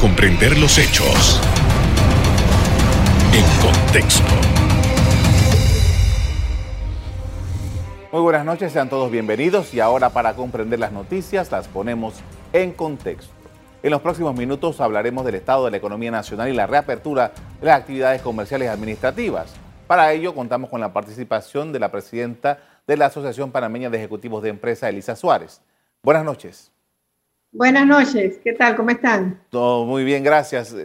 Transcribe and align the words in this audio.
comprender 0.00 0.58
los 0.58 0.76
hechos 0.78 1.40
en 3.32 3.44
contexto. 3.62 4.24
Muy 8.12 8.20
buenas 8.20 8.44
noches, 8.44 8.72
sean 8.72 8.90
todos 8.90 9.10
bienvenidos 9.10 9.72
y 9.72 9.80
ahora 9.80 10.10
para 10.10 10.34
comprender 10.34 10.78
las 10.78 10.92
noticias 10.92 11.50
las 11.50 11.68
ponemos 11.68 12.14
en 12.52 12.72
contexto. 12.72 13.32
En 13.82 13.90
los 13.90 14.02
próximos 14.02 14.34
minutos 14.34 14.80
hablaremos 14.80 15.24
del 15.24 15.36
estado 15.36 15.64
de 15.64 15.70
la 15.70 15.76
economía 15.78 16.10
nacional 16.10 16.48
y 16.48 16.52
la 16.52 16.66
reapertura 16.66 17.32
de 17.60 17.66
las 17.66 17.80
actividades 17.80 18.20
comerciales 18.20 18.66
y 18.66 18.70
administrativas. 18.70 19.54
Para 19.86 20.12
ello 20.12 20.34
contamos 20.34 20.68
con 20.68 20.80
la 20.80 20.92
participación 20.92 21.72
de 21.72 21.78
la 21.78 21.90
presidenta 21.90 22.58
de 22.86 22.96
la 22.96 23.06
Asociación 23.06 23.50
Panameña 23.50 23.88
de 23.88 23.98
Ejecutivos 23.98 24.42
de 24.42 24.50
Empresa, 24.50 24.88
Elisa 24.88 25.16
Suárez. 25.16 25.62
Buenas 26.02 26.24
noches. 26.24 26.75
Buenas 27.56 27.86
noches, 27.86 28.38
¿qué 28.44 28.52
tal? 28.52 28.76
¿Cómo 28.76 28.90
están? 28.90 29.40
Todo 29.48 29.86
muy 29.86 30.04
bien, 30.04 30.22
gracias. 30.22 30.76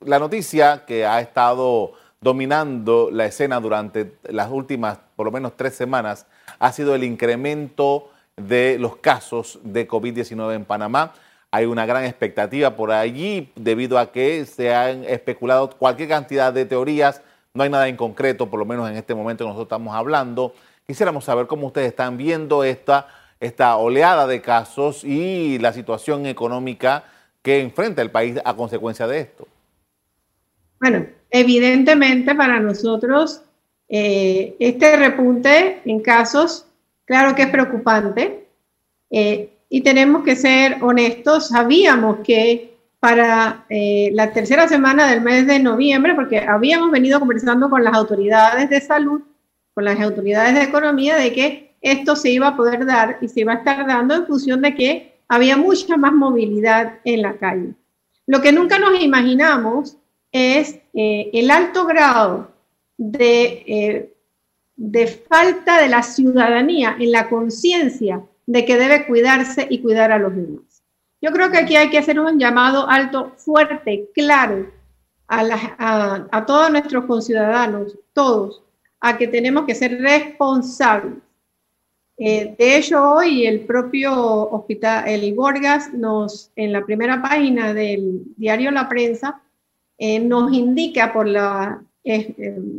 La 0.00 0.18
noticia 0.18 0.84
que 0.86 1.04
ha 1.04 1.20
estado 1.20 1.92
dominando 2.18 3.10
la 3.12 3.26
escena 3.26 3.60
durante 3.60 4.14
las 4.30 4.50
últimas, 4.50 5.00
por 5.16 5.26
lo 5.26 5.32
menos 5.32 5.52
tres 5.54 5.74
semanas, 5.74 6.26
ha 6.58 6.72
sido 6.72 6.94
el 6.94 7.04
incremento 7.04 8.10
de 8.38 8.78
los 8.80 8.96
casos 8.96 9.58
de 9.64 9.86
COVID-19 9.86 10.54
en 10.54 10.64
Panamá. 10.64 11.12
Hay 11.50 11.66
una 11.66 11.84
gran 11.84 12.04
expectativa 12.04 12.74
por 12.74 12.90
allí 12.90 13.52
debido 13.54 13.98
a 13.98 14.10
que 14.10 14.46
se 14.46 14.74
han 14.74 15.04
especulado 15.04 15.68
cualquier 15.76 16.08
cantidad 16.08 16.54
de 16.54 16.64
teorías. 16.64 17.20
No 17.52 17.64
hay 17.64 17.68
nada 17.68 17.86
en 17.86 17.98
concreto, 17.98 18.48
por 18.48 18.58
lo 18.58 18.64
menos 18.64 18.88
en 18.88 18.96
este 18.96 19.14
momento 19.14 19.44
que 19.44 19.48
nosotros 19.48 19.66
estamos 19.66 19.94
hablando. 19.94 20.54
Quisiéramos 20.86 21.26
saber 21.26 21.46
cómo 21.46 21.66
ustedes 21.66 21.88
están 21.88 22.16
viendo 22.16 22.64
esta, 22.64 23.08
esta 23.40 23.76
oleada 23.76 24.26
de 24.26 24.40
casos 24.40 25.04
y 25.04 25.58
la 25.58 25.72
situación 25.72 26.26
económica 26.26 27.04
que 27.42 27.60
enfrenta 27.60 28.02
el 28.02 28.10
país 28.10 28.38
a 28.44 28.54
consecuencia 28.54 29.06
de 29.06 29.20
esto. 29.20 29.46
Bueno, 30.80 31.06
evidentemente 31.30 32.34
para 32.34 32.60
nosotros 32.60 33.42
eh, 33.88 34.56
este 34.58 34.96
repunte 34.96 35.80
en 35.84 36.00
casos, 36.00 36.66
claro 37.04 37.34
que 37.34 37.42
es 37.42 37.48
preocupante. 37.48 38.46
Eh, 39.10 39.50
y 39.68 39.82
tenemos 39.82 40.24
que 40.24 40.36
ser 40.36 40.78
honestos, 40.82 41.48
sabíamos 41.48 42.18
que 42.24 42.74
para 43.00 43.66
eh, 43.68 44.10
la 44.14 44.32
tercera 44.32 44.66
semana 44.66 45.06
del 45.06 45.20
mes 45.20 45.46
de 45.46 45.58
noviembre, 45.58 46.14
porque 46.14 46.38
habíamos 46.38 46.90
venido 46.90 47.20
conversando 47.20 47.68
con 47.68 47.84
las 47.84 47.94
autoridades 47.94 48.70
de 48.70 48.80
salud, 48.80 49.20
con 49.74 49.84
las 49.84 50.00
autoridades 50.00 50.54
de 50.54 50.62
economía, 50.62 51.16
de 51.16 51.32
que 51.32 51.73
esto 51.84 52.16
se 52.16 52.30
iba 52.30 52.48
a 52.48 52.56
poder 52.56 52.86
dar 52.86 53.18
y 53.20 53.28
se 53.28 53.40
iba 53.40 53.52
a 53.52 53.56
estar 53.56 53.86
dando 53.86 54.14
en 54.14 54.26
función 54.26 54.62
de 54.62 54.74
que 54.74 55.14
había 55.28 55.56
mucha 55.56 55.96
más 55.96 56.12
movilidad 56.12 56.98
en 57.04 57.22
la 57.22 57.36
calle. 57.36 57.74
Lo 58.26 58.40
que 58.40 58.52
nunca 58.52 58.78
nos 58.78 59.00
imaginamos 59.00 59.96
es 60.32 60.80
eh, 60.94 61.30
el 61.32 61.50
alto 61.50 61.86
grado 61.86 62.50
de, 62.96 63.64
eh, 63.66 64.14
de 64.76 65.06
falta 65.06 65.80
de 65.80 65.88
la 65.88 66.02
ciudadanía 66.02 66.96
en 66.98 67.12
la 67.12 67.28
conciencia 67.28 68.22
de 68.46 68.64
que 68.64 68.76
debe 68.76 69.06
cuidarse 69.06 69.66
y 69.70 69.80
cuidar 69.80 70.10
a 70.10 70.18
los 70.18 70.34
demás. 70.34 70.82
Yo 71.20 71.32
creo 71.32 71.50
que 71.50 71.58
aquí 71.58 71.76
hay 71.76 71.90
que 71.90 71.98
hacer 71.98 72.20
un 72.20 72.38
llamado 72.38 72.88
alto, 72.88 73.32
fuerte, 73.36 74.10
claro, 74.14 74.70
a, 75.28 76.44
todos 76.46 76.70
nuestros 76.70 77.04
conciudadanos, 77.06 77.96
todos, 78.12 78.62
a 79.00 79.16
que 79.16 79.28
tenemos 79.28 79.64
que 79.64 79.74
ser 79.74 80.00
responsables. 80.00 81.23
Eh, 82.16 82.54
de 82.56 82.76
hecho, 82.76 83.02
hoy 83.02 83.46
el 83.46 83.60
propio 83.60 84.14
hospital, 84.50 85.08
el 85.08 85.34
Borgas, 85.34 85.92
nos, 85.92 86.52
en 86.54 86.72
la 86.72 86.84
primera 86.84 87.20
página 87.20 87.74
del 87.74 88.22
diario 88.36 88.70
La 88.70 88.88
Prensa, 88.88 89.40
eh, 89.98 90.20
nos 90.20 90.52
indica 90.52 91.12
por 91.12 91.26
la, 91.26 91.82
eh, 92.04 92.34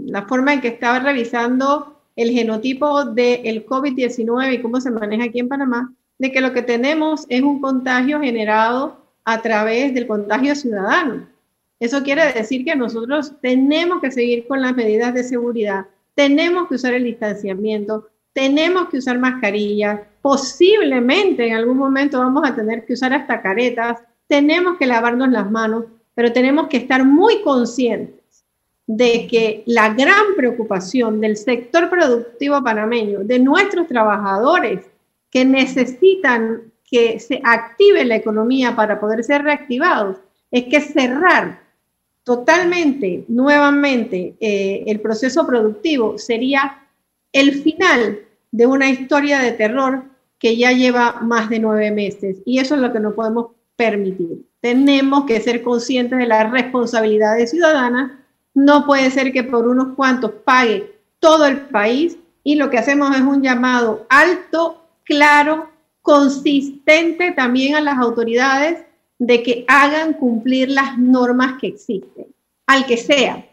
la 0.05 0.23
forma 0.23 0.53
en 0.53 0.61
que 0.61 0.69
estaba 0.69 0.99
revisando 0.99 1.99
el 2.15 2.31
genotipo 2.31 3.03
del 3.05 3.65
COVID-19 3.65 4.53
y 4.53 4.61
cómo 4.61 4.79
se 4.79 4.91
maneja 4.91 5.25
aquí 5.25 5.39
en 5.39 5.49
Panamá, 5.49 5.93
de 6.17 6.31
que 6.31 6.39
lo 6.39 6.53
que 6.53 6.61
tenemos 6.61 7.25
es 7.27 7.41
un 7.41 7.59
contagio 7.59 8.21
generado 8.21 8.97
a 9.25 9.41
través 9.41 9.93
del 9.93 10.07
contagio 10.07 10.55
ciudadano. 10.55 11.27
Eso 11.79 12.03
quiere 12.03 12.31
decir 12.31 12.63
que 12.63 12.75
nosotros 12.75 13.33
tenemos 13.41 13.99
que 13.99 14.11
seguir 14.11 14.47
con 14.47 14.61
las 14.61 14.73
medidas 14.73 15.13
de 15.13 15.25
seguridad, 15.25 15.87
tenemos 16.13 16.69
que 16.69 16.75
usar 16.75 16.93
el 16.93 17.03
distanciamiento, 17.03 18.07
tenemos 18.35 18.89
que 18.89 18.97
usar 18.97 19.17
mascarillas, 19.17 20.01
posiblemente 20.21 21.47
en 21.47 21.55
algún 21.55 21.77
momento 21.77 22.19
vamos 22.19 22.43
a 22.45 22.53
tener 22.53 22.85
que 22.85 22.91
usar 22.91 23.13
hasta 23.13 23.41
caretas, 23.41 23.99
tenemos 24.27 24.77
que 24.77 24.85
lavarnos 24.85 25.29
las 25.29 25.49
manos, 25.49 25.85
pero 26.13 26.33
tenemos 26.33 26.67
que 26.67 26.75
estar 26.75 27.05
muy 27.05 27.41
conscientes 27.43 28.43
de 28.87 29.25
que 29.31 29.63
la 29.65 29.93
gran 29.93 30.35
preocupación 30.35 31.21
del 31.21 31.37
sector 31.37 31.89
productivo 31.89 32.61
panameño, 32.61 33.19
de 33.19 33.39
nuestros 33.39 33.87
trabajadores 33.87 34.81
que 35.31 35.45
necesitan 35.45 36.73
que 36.83 37.21
se 37.21 37.39
active 37.41 38.03
la 38.03 38.17
economía 38.17 38.75
para 38.75 38.99
poder 38.99 39.23
ser 39.23 39.43
reactivados, 39.43 40.17
es 40.51 40.65
que 40.65 40.81
cerrar 40.81 41.61
totalmente, 42.25 43.23
nuevamente, 43.29 44.35
eh, 44.41 44.83
el 44.87 44.99
proceso 44.99 45.47
productivo 45.47 46.17
sería 46.17 46.81
el 47.31 47.61
final 47.61 48.24
de 48.55 48.67
una 48.67 48.89
historia 48.89 49.39
de 49.39 49.51
terror 49.51 50.03
que 50.39 50.55
ya 50.55 50.71
lleva 50.71 51.19
más 51.21 51.49
de 51.49 51.59
nueve 51.59 51.91
meses. 51.91 52.37
Y 52.45 52.59
eso 52.59 52.75
es 52.75 52.81
lo 52.81 52.93
que 52.93 52.99
no 52.99 53.13
podemos 53.13 53.47
permitir. 53.75 54.45
Tenemos 54.61 55.25
que 55.25 55.41
ser 55.41 55.61
conscientes 55.61 56.17
de 56.17 56.25
las 56.25 56.49
responsabilidades 56.51 57.51
ciudadanas 57.51 58.11
no 58.55 58.85
puede 58.85 59.11
ser 59.11 59.33
que 59.33 59.43
por 59.43 59.67
unos 59.67 59.95
cuantos 59.95 60.31
pague 60.45 60.95
todo 61.19 61.45
el 61.45 61.59
país 61.67 62.17
y 62.43 62.55
lo 62.55 62.69
que 62.69 62.77
hacemos 62.77 63.13
es 63.13 63.21
un 63.21 63.43
llamado 63.43 64.07
alto, 64.09 64.81
claro, 65.03 65.69
consistente 66.01 67.33
también 67.33 67.75
a 67.75 67.81
las 67.81 67.97
autoridades 67.97 68.85
de 69.19 69.43
que 69.43 69.65
hagan 69.67 70.13
cumplir 70.13 70.69
las 70.69 70.97
normas 70.97 71.59
que 71.59 71.67
existen, 71.67 72.27
al 72.65 72.85
que 72.85 72.95
sea. 72.95 73.45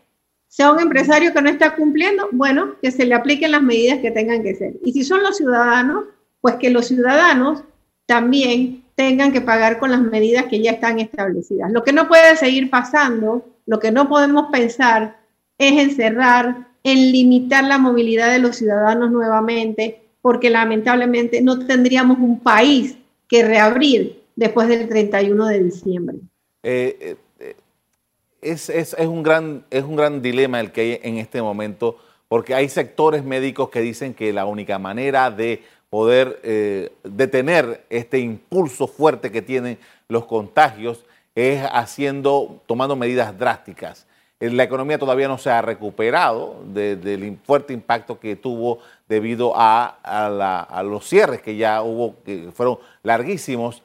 Sea 0.53 0.71
un 0.71 0.81
empresario 0.81 1.33
que 1.33 1.41
no 1.41 1.49
está 1.49 1.75
cumpliendo, 1.75 2.29
bueno, 2.31 2.75
que 2.83 2.91
se 2.91 3.07
le 3.07 3.15
apliquen 3.15 3.53
las 3.53 3.63
medidas 3.63 4.01
que 4.01 4.11
tengan 4.11 4.43
que 4.43 4.55
ser. 4.55 4.75
Y 4.85 4.93
si 4.93 5.03
son 5.03 5.23
los 5.23 5.39
ciudadanos, 5.39 6.05
pues 6.43 6.57
que 6.57 6.69
los 6.69 6.89
ciudadanos 6.89 7.65
también 8.05 8.85
tengan 8.95 9.33
que 9.33 9.41
pagar 9.41 9.79
con 9.79 9.91
las 9.91 10.03
medidas 10.03 10.45
que 10.51 10.61
ya 10.61 10.73
están 10.73 10.99
establecidas. 10.99 11.73
Lo 11.73 11.83
que 11.83 11.95
no 11.95 12.07
puede 12.07 12.37
seguir 12.37 12.69
pasando 12.69 13.47
lo 13.65 13.79
que 13.81 13.93
no 13.93 14.11
podemos 14.11 14.51
pensar 14.51 15.17
es 15.57 15.73
encerrar, 15.73 16.69
en 16.83 17.13
limitar 17.13 17.65
la 17.65 17.79
movilidad 17.79 18.31
de 18.31 18.39
los 18.39 18.57
ciudadanos 18.57 19.11
nuevamente, 19.11 20.03
porque 20.21 20.51
lamentablemente 20.51 21.41
no 21.41 21.67
tendríamos 21.67 22.19
un 22.19 22.41
país 22.41 22.99
que 23.27 23.43
reabrir 23.43 24.23
después 24.37 24.69
del 24.69 24.87
31 24.87 25.47
de 25.47 25.65
diciembre. 25.65 26.19
Eh, 26.63 27.17
eh, 28.43 28.53
es, 28.53 28.69
es, 28.69 28.95
un 29.07 29.23
gran, 29.23 29.65
es 29.71 29.85
un 29.85 29.97
gran 29.97 30.21
dilema 30.21 30.61
el 30.61 30.73
que 30.73 30.81
hay 30.81 31.01
en 31.03 31.19
este 31.19 31.41
momento, 31.41 31.97
porque 32.29 32.55
hay 32.55 32.69
sectores 32.69 33.25
médicos 33.25 33.71
que 33.71 33.81
dicen 33.81 34.15
que 34.15 34.33
la 34.33 34.47
única 34.47 34.79
manera 34.79 35.31
de 35.31 35.63
poder 35.91 36.41
eh, 36.43 36.91
detener 37.05 37.85
este 37.91 38.19
impulso 38.19 38.87
fuerte 38.87 39.31
que 39.31 39.43
tienen 39.43 39.79
los 40.09 40.25
contagios 40.25 41.05
es 41.35 41.63
haciendo, 41.71 42.63
tomando 42.67 42.97
medidas 42.97 43.39
drásticas. 43.39 44.07
Eh, 44.41 44.51
la 44.51 44.65
economía 44.65 44.99
todavía 44.99 45.29
no 45.29 45.39
se 45.39 45.51
ha 45.51 45.63
recuperado 45.63 46.63
del 46.65 47.39
fuerte 47.45 47.73
impacto 47.73 48.19
que 48.19 48.37
tuvo 48.37 48.79
debido 49.09 49.53
a, 49.55 50.83
los 50.85 51.07
cierres 51.07 51.43
que 51.43 51.57
ya 51.57 51.83
hubo, 51.83 52.17
que 52.25 52.51
fueron 52.53 52.79
larguísimos. 53.03 53.83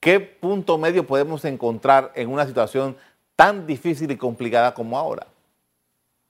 ¿Qué 0.00 0.20
punto 0.20 0.76
medio 0.76 1.06
podemos 1.06 1.44
encontrar 1.44 2.12
en 2.16 2.28
una 2.28 2.46
situación 2.46 2.96
tan 3.36 3.66
difícil 3.66 4.10
y 4.10 4.16
complicada 4.16 4.74
como 4.74 4.96
ahora? 4.98 5.26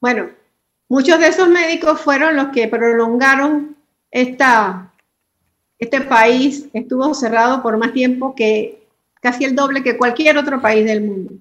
Bueno, 0.01 0.31
muchos 0.89 1.19
de 1.19 1.29
esos 1.29 1.49
médicos 1.49 2.01
fueron 2.01 2.37
los 2.37 2.49
que 2.49 2.69
prolongaron 2.69 3.77
esta, 4.11 4.93
este 5.79 6.01
país, 6.03 6.69
estuvo 6.73 7.15
cerrado 7.15 7.63
por 7.63 7.77
más 7.77 7.93
tiempo 7.93 8.35
que 8.35 8.85
casi 9.21 9.45
el 9.45 9.57
doble 9.57 9.83
que 9.83 9.97
cualquier 9.97 10.37
otro 10.39 10.61
país 10.61 10.85
del 10.85 11.03
mundo. 11.03 11.35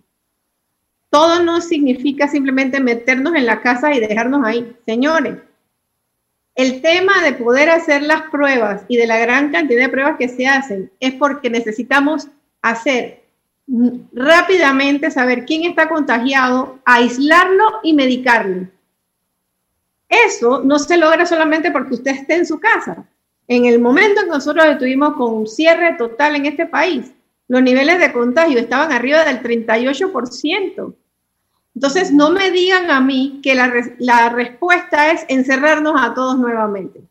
Todo 1.10 1.44
no 1.44 1.62
significa 1.62 2.27
simplemente 2.27 2.80
meternos 2.80 3.36
en 3.36 3.45
la 3.45 3.62
casa 3.62 3.94
y 3.94 4.00
dejarnos 4.00 4.45
ahí. 4.45 4.75
Señores, 4.86 5.38
el 6.56 6.81
tema 6.81 7.21
de 7.24 7.33
poder 7.33 7.69
hacer 7.69 8.04
las 8.04 8.24
pruebas 8.24 8.83
y 8.88 8.98
de 8.98 9.07
la 9.07 9.18
gran 9.18 9.51
cantidad 9.51 9.81
de 9.81 9.89
pruebas 9.89 10.18
que 10.18 10.30
se 10.30 10.48
hacen 10.48 10.92
es 11.00 11.13
porque 11.13 11.50
necesitamos 11.50 12.27
hacer 12.62 13.23
rápidamente 13.68 15.10
saber 15.12 15.45
quién 15.45 15.63
está 15.63 15.88
contagiado, 15.88 16.80
aislarlo 16.86 17.80
y 17.83 17.94
medicarlo. 17.94 18.68
Eso 20.10 20.62
no 20.63 20.77
se 20.80 20.98
logra 20.98 21.25
solamente 21.25 21.71
porque 21.71 21.95
usted 21.95 22.12
esté 22.12 22.36
en 22.36 22.45
su 22.45 22.60
casa. 22.60 23.06
En 23.48 23.65
el 23.65 23.80
momento 23.80 24.21
en 24.21 24.27
que 24.27 24.33
nosotros 24.33 24.65
estuvimos 24.65 25.15
con 25.15 25.33
un 25.33 25.48
cierre 25.48 25.95
total 25.98 26.36
en 26.36 26.45
este 26.45 26.65
país, 26.65 27.12
los 27.48 27.62
niveles 27.62 28.00
de 28.00 28.13
contagio 28.13 28.60
estaban 28.60 28.92
arriba 28.92 29.25
del 29.25 29.42
38%. 29.42 30.95
Entonces, 31.75 32.12
no 32.12 32.30
me 32.30 32.51
digan 32.51 32.92
a 32.92 33.01
mí 33.01 33.39
que 33.42 33.56
la, 33.56 33.74
la 33.98 34.30
respuesta 34.30 35.12
es 35.12 35.25
encerrarnos 35.27 36.00
a 36.00 36.13
todos 36.13 36.38
nuevamente. 36.38 37.01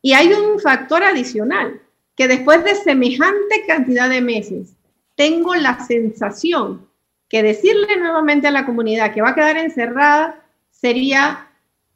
Y 0.00 0.12
hay 0.12 0.32
un 0.32 0.60
factor 0.60 1.02
adicional, 1.02 1.80
que 2.14 2.28
después 2.28 2.62
de 2.62 2.76
semejante 2.76 3.64
cantidad 3.66 4.08
de 4.08 4.20
meses, 4.20 4.73
tengo 5.16 5.54
la 5.54 5.84
sensación 5.84 6.86
que 7.28 7.42
decirle 7.42 7.96
nuevamente 7.98 8.46
a 8.46 8.52
la 8.52 8.66
comunidad 8.66 9.12
que 9.12 9.22
va 9.22 9.30
a 9.30 9.34
quedar 9.34 9.56
encerrada 9.56 10.42
sería 10.70 11.48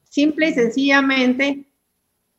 simple 0.04 0.48
y 0.48 0.54
sencillamente 0.54 1.64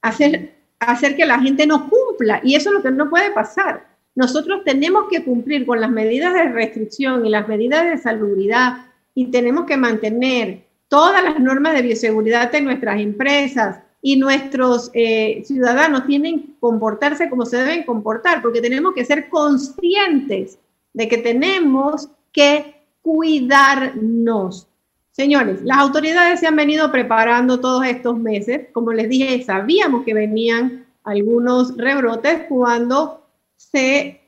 hacer, 0.02 0.56
hacer 0.80 1.16
que 1.16 1.26
la 1.26 1.40
gente 1.40 1.68
no 1.68 1.90
cumpla. 1.90 2.42
Y 2.44 2.56
eso 2.56 2.70
es 2.70 2.76
lo 2.76 2.82
que 2.82 2.92
no 2.92 3.10
puede 3.10 3.32
pasar. 3.32 3.88
Nosotros 4.16 4.64
tenemos 4.66 5.06
que 5.10 5.24
cumplir 5.24 5.66
con 5.66 5.80
las 5.80 5.92
medidas 5.92 6.34
de 6.34 6.50
restricción 6.50 7.26
y 7.26 7.30
las 7.30 7.48
medidas 7.48 7.86
de 7.86 7.98
salubridad 7.98 8.86
y 9.16 9.28
tenemos 9.28 9.66
que 9.66 9.78
mantener 9.78 10.66
todas 10.88 11.24
las 11.24 11.40
normas 11.40 11.74
de 11.74 11.84
bioseguridad 11.84 12.54
en 12.56 12.66
nuestras 12.66 13.00
empresas 13.00 13.80
y 14.02 14.18
nuestros 14.18 14.90
eh, 14.94 15.44
ciudadanos 15.46 16.06
tienen 16.06 16.40
que 16.42 16.60
comportarse 16.60 17.30
como 17.30 17.46
se 17.46 17.58
deben 17.58 17.84
comportar, 17.84 18.42
porque 18.42 18.62
tenemos 18.62 18.94
que 18.94 19.06
ser 19.06 19.30
conscientes 19.30 20.58
de 20.94 21.08
que 21.08 21.18
tenemos 21.18 22.10
que 22.32 22.76
cuidarnos. 23.02 24.68
Señores, 25.12 25.62
las 25.64 25.80
autoridades 25.80 26.40
se 26.40 26.48
han 26.48 26.56
venido 26.56 26.92
preparando 26.92 27.60
todos 27.60 27.86
estos 27.86 28.18
meses. 28.18 28.68
Como 28.72 28.94
les 28.94 29.10
dije, 29.10 29.44
sabíamos 29.44 30.06
que 30.06 30.14
venían 30.14 30.86
algunos 31.04 31.76
rebrotes 31.76 32.44
cuando 32.48 33.26
se 33.58 34.22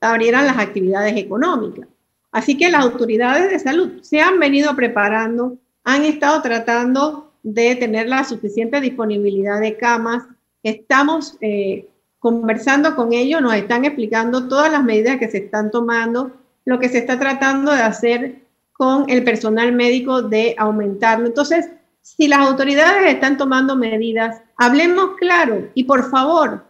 abrieran 0.00 0.46
las 0.46 0.58
actividades 0.58 1.16
económicas. 1.16 1.88
Así 2.30 2.56
que 2.56 2.70
las 2.70 2.84
autoridades 2.84 3.50
de 3.50 3.58
salud 3.58 4.02
se 4.02 4.20
han 4.20 4.38
venido 4.38 4.74
preparando, 4.76 5.58
han 5.84 6.04
estado 6.04 6.40
tratando 6.42 7.32
de 7.42 7.76
tener 7.76 8.08
la 8.08 8.24
suficiente 8.24 8.80
disponibilidad 8.80 9.60
de 9.60 9.76
camas. 9.76 10.24
Estamos 10.62 11.36
eh, 11.40 11.88
conversando 12.18 12.96
con 12.96 13.12
ellos, 13.12 13.40
nos 13.40 13.54
están 13.54 13.84
explicando 13.84 14.48
todas 14.48 14.70
las 14.72 14.84
medidas 14.84 15.18
que 15.18 15.28
se 15.28 15.38
están 15.38 15.70
tomando, 15.70 16.32
lo 16.64 16.78
que 16.78 16.88
se 16.88 16.98
está 16.98 17.18
tratando 17.18 17.72
de 17.72 17.82
hacer 17.82 18.42
con 18.72 19.08
el 19.08 19.24
personal 19.24 19.72
médico 19.72 20.22
de 20.22 20.54
aumentarlo. 20.58 21.26
Entonces, 21.26 21.68
si 22.02 22.28
las 22.28 22.40
autoridades 22.40 23.12
están 23.12 23.36
tomando 23.36 23.76
medidas, 23.76 24.40
hablemos 24.56 25.16
claro 25.18 25.68
y 25.74 25.84
por 25.84 26.10
favor, 26.10 26.64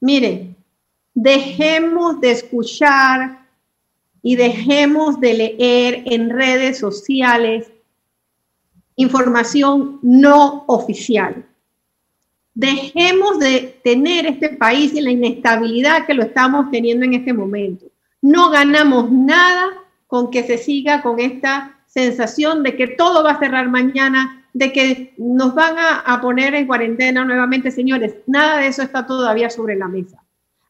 miren, 0.00 0.56
dejemos 1.14 2.20
de 2.20 2.32
escuchar 2.32 3.46
y 4.22 4.36
dejemos 4.36 5.20
de 5.20 5.34
leer 5.34 6.02
en 6.06 6.30
redes 6.30 6.78
sociales 6.78 7.70
información 8.96 9.98
no 10.02 10.64
oficial. 10.66 11.44
Dejemos 12.54 13.40
de 13.40 13.80
tener 13.82 14.26
este 14.26 14.50
país 14.50 14.94
y 14.94 15.00
la 15.00 15.10
inestabilidad 15.10 16.06
que 16.06 16.14
lo 16.14 16.22
estamos 16.22 16.70
teniendo 16.70 17.04
en 17.04 17.14
este 17.14 17.32
momento. 17.32 17.86
No 18.22 18.50
ganamos 18.50 19.10
nada 19.10 19.66
con 20.06 20.30
que 20.30 20.44
se 20.44 20.56
siga 20.56 21.02
con 21.02 21.18
esta 21.18 21.76
sensación 21.86 22.62
de 22.62 22.76
que 22.76 22.88
todo 22.88 23.24
va 23.24 23.32
a 23.32 23.38
cerrar 23.38 23.68
mañana, 23.68 24.46
de 24.52 24.72
que 24.72 25.14
nos 25.18 25.54
van 25.54 25.74
a, 25.78 26.20
poner 26.20 26.54
en 26.54 26.66
cuarentena 26.66 27.24
nuevamente, 27.24 27.70
señores. 27.72 28.14
Nada 28.26 28.58
de 28.58 28.68
eso 28.68 28.82
está 28.82 29.04
todavía 29.06 29.50
sobre 29.50 29.74
la 29.74 29.88
mesa. 29.88 30.22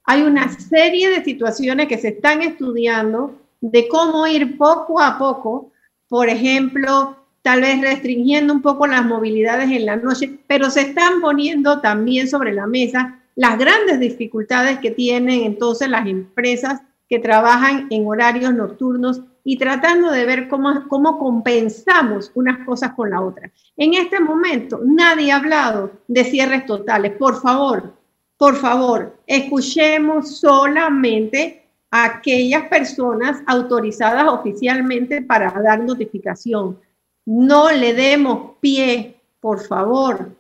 Hay 0.04 0.22
una 0.22 0.48
serie 0.58 1.10
de 1.10 1.24
situaciones 1.24 1.88
que 1.88 1.98
se 1.98 2.08
están 2.08 2.40
estudiando 2.40 3.38
de 3.60 3.88
cómo 3.88 4.26
ir 4.26 4.56
poco 4.58 5.00
a 5.00 5.18
poco, 5.18 5.70
por 6.08 6.28
ejemplo, 6.28 7.23
tal 7.44 7.60
vez 7.60 7.78
restringiendo 7.82 8.54
un 8.54 8.62
poco 8.62 8.86
las 8.86 9.04
movilidades 9.04 9.70
en 9.70 9.84
la 9.84 9.96
noche, 9.96 10.38
pero 10.46 10.70
se 10.70 10.80
están 10.80 11.20
poniendo 11.20 11.82
también 11.82 12.26
sobre 12.26 12.54
la 12.54 12.66
mesa 12.66 13.20
las 13.36 13.58
grandes 13.58 14.00
dificultades 14.00 14.78
que 14.78 14.90
tienen 14.90 15.42
entonces 15.42 15.90
las 15.90 16.06
empresas 16.06 16.80
que 17.06 17.18
trabajan 17.18 17.86
en 17.90 18.06
horarios 18.06 18.54
nocturnos 18.54 19.20
y 19.44 19.58
tratando 19.58 20.10
de 20.10 20.24
ver 20.24 20.48
cómo, 20.48 20.88
cómo 20.88 21.18
compensamos 21.18 22.32
unas 22.34 22.64
cosas 22.64 22.94
con 22.94 23.10
la 23.10 23.20
otra. 23.20 23.50
En 23.76 23.92
este 23.92 24.20
momento 24.20 24.80
nadie 24.82 25.30
ha 25.30 25.36
hablado 25.36 25.90
de 26.08 26.24
cierres 26.24 26.64
totales. 26.64 27.12
Por 27.12 27.42
favor, 27.42 27.92
por 28.38 28.56
favor, 28.56 29.18
escuchemos 29.26 30.38
solamente 30.38 31.66
a 31.90 32.06
aquellas 32.06 32.68
personas 32.68 33.42
autorizadas 33.46 34.24
oficialmente 34.28 35.20
para 35.20 35.50
dar 35.50 35.80
notificación. 35.80 36.78
No 37.26 37.70
le 37.70 37.94
demos 37.94 38.56
pie, 38.60 39.16
por 39.40 39.66
favor, 39.66 40.30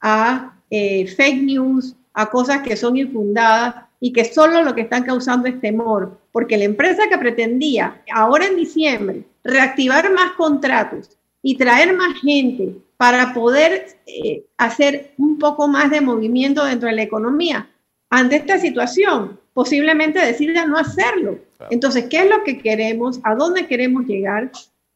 a 0.00 0.56
eh, 0.70 1.06
fake 1.06 1.42
news, 1.42 1.94
a 2.14 2.30
cosas 2.30 2.62
que 2.62 2.76
son 2.76 2.96
infundadas 2.96 3.74
y 4.00 4.12
que 4.12 4.24
solo 4.24 4.62
lo 4.62 4.74
que 4.74 4.82
están 4.82 5.04
causando 5.04 5.48
es 5.48 5.60
temor, 5.60 6.18
porque 6.32 6.56
la 6.56 6.64
empresa 6.64 7.08
que 7.08 7.18
pretendía 7.18 8.02
ahora 8.12 8.46
en 8.46 8.56
diciembre 8.56 9.24
reactivar 9.42 10.12
más 10.12 10.32
contratos 10.32 11.16
y 11.42 11.56
traer 11.56 11.96
más 11.96 12.20
gente 12.20 12.76
para 12.96 13.32
poder 13.32 13.98
eh, 14.06 14.44
hacer 14.56 15.12
un 15.18 15.38
poco 15.38 15.68
más 15.68 15.90
de 15.90 16.00
movimiento 16.00 16.64
dentro 16.64 16.88
de 16.88 16.96
la 16.96 17.02
economía, 17.02 17.70
ante 18.10 18.36
esta 18.36 18.58
situación, 18.58 19.38
posiblemente 19.54 20.18
decida 20.24 20.66
no 20.66 20.78
hacerlo. 20.78 21.38
Entonces, 21.70 22.06
¿qué 22.08 22.20
es 22.20 22.30
lo 22.30 22.42
que 22.44 22.58
queremos? 22.58 23.20
¿A 23.22 23.34
dónde 23.34 23.66
queremos 23.66 24.06
llegar? 24.06 24.50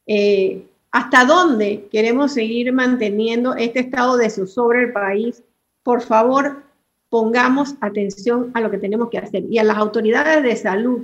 Eh, 0.07 0.63
¿Hasta 0.93 1.25
dónde 1.25 1.89
queremos 1.91 2.35
seguir 2.35 2.71
manteniendo 2.73 3.55
este 3.55 3.81
estado 3.81 4.19
de 4.19 4.29
zozobra 4.29 4.83
el 4.83 4.93
país? 4.93 5.43
Por 5.83 6.03
favor, 6.03 6.63
pongamos 7.09 7.75
atención 7.81 8.51
a 8.53 8.61
lo 8.61 8.71
que 8.71 8.77
tenemos 8.77 9.09
que 9.09 9.17
hacer. 9.17 9.45
Y 9.49 9.59
a 9.59 9.65
las 9.65 9.79
autoridades 9.79 10.43
de 10.43 10.55
salud, 10.55 11.03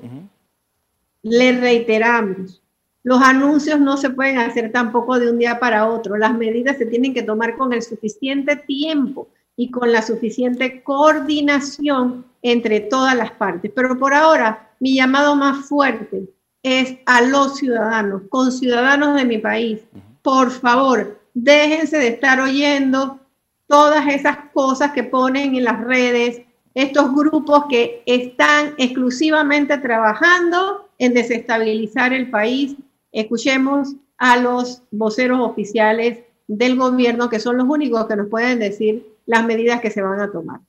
les 1.23 1.61
reiteramos, 1.61 2.62
los 3.02 3.23
anuncios 3.23 3.81
no 3.81 3.96
se 3.96 4.11
pueden 4.11 4.37
hacer 4.37 4.70
tampoco 4.73 5.19
de 5.19 5.31
un 5.31 5.38
día 5.38 5.58
para 5.58 5.88
otro. 5.88 6.19
Las 6.19 6.37
medidas 6.37 6.76
se 6.76 6.84
tienen 6.84 7.14
que 7.14 7.23
tomar 7.23 7.56
con 7.56 7.73
el 7.73 7.81
suficiente 7.81 8.56
tiempo 8.56 9.29
y 9.56 9.70
con 9.70 9.91
la 9.91 10.02
suficiente 10.02 10.82
coordinación 10.82 12.26
entre 12.43 12.81
todas 12.81 13.17
las 13.17 13.32
partes. 13.32 13.73
Pero 13.75 13.99
por 13.99 14.12
ahora, 14.12 14.70
mi 14.81 14.94
llamado 14.94 15.34
más 15.34 15.67
fuerte 15.67 16.29
es 16.62 16.96
a 17.06 17.22
los 17.22 17.56
ciudadanos, 17.56 18.22
con 18.28 18.52
ciudadanos 18.52 19.16
de 19.16 19.25
mi 19.25 19.38
país. 19.38 19.81
Por 20.22 20.50
favor, 20.50 21.20
déjense 21.34 21.98
de 21.98 22.08
estar 22.08 22.41
oyendo 22.41 23.20
todas 23.67 24.06
esas 24.08 24.36
cosas 24.53 24.93
que 24.93 25.05
ponen 25.05 25.55
en 25.55 25.65
las 25.65 25.81
redes, 25.81 26.43
estos 26.74 27.15
grupos 27.15 27.65
que 27.69 28.03
están 28.06 28.74
exclusivamente 28.79 29.79
trabajando 29.79 30.88
en 30.98 31.15
desestabilizar 31.15 32.12
el 32.12 32.31
país. 32.31 32.77
Escuchemos 33.12 33.94
a 34.17 34.36
los 34.36 34.82
voceros 34.91 35.41
oficiales 35.41 36.20
del 36.48 36.77
gobierno, 36.77 37.29
que 37.29 37.41
son 37.41 37.56
los 37.56 37.69
únicos 37.69 38.06
que 38.06 38.17
nos 38.17 38.29
pueden 38.29 38.58
decir 38.58 39.06
las 39.27 39.44
medidas 39.44 39.81
que 39.81 39.91
se 39.91 40.03
van 40.03 40.20
a 40.20 40.32
tomar. 40.32 40.60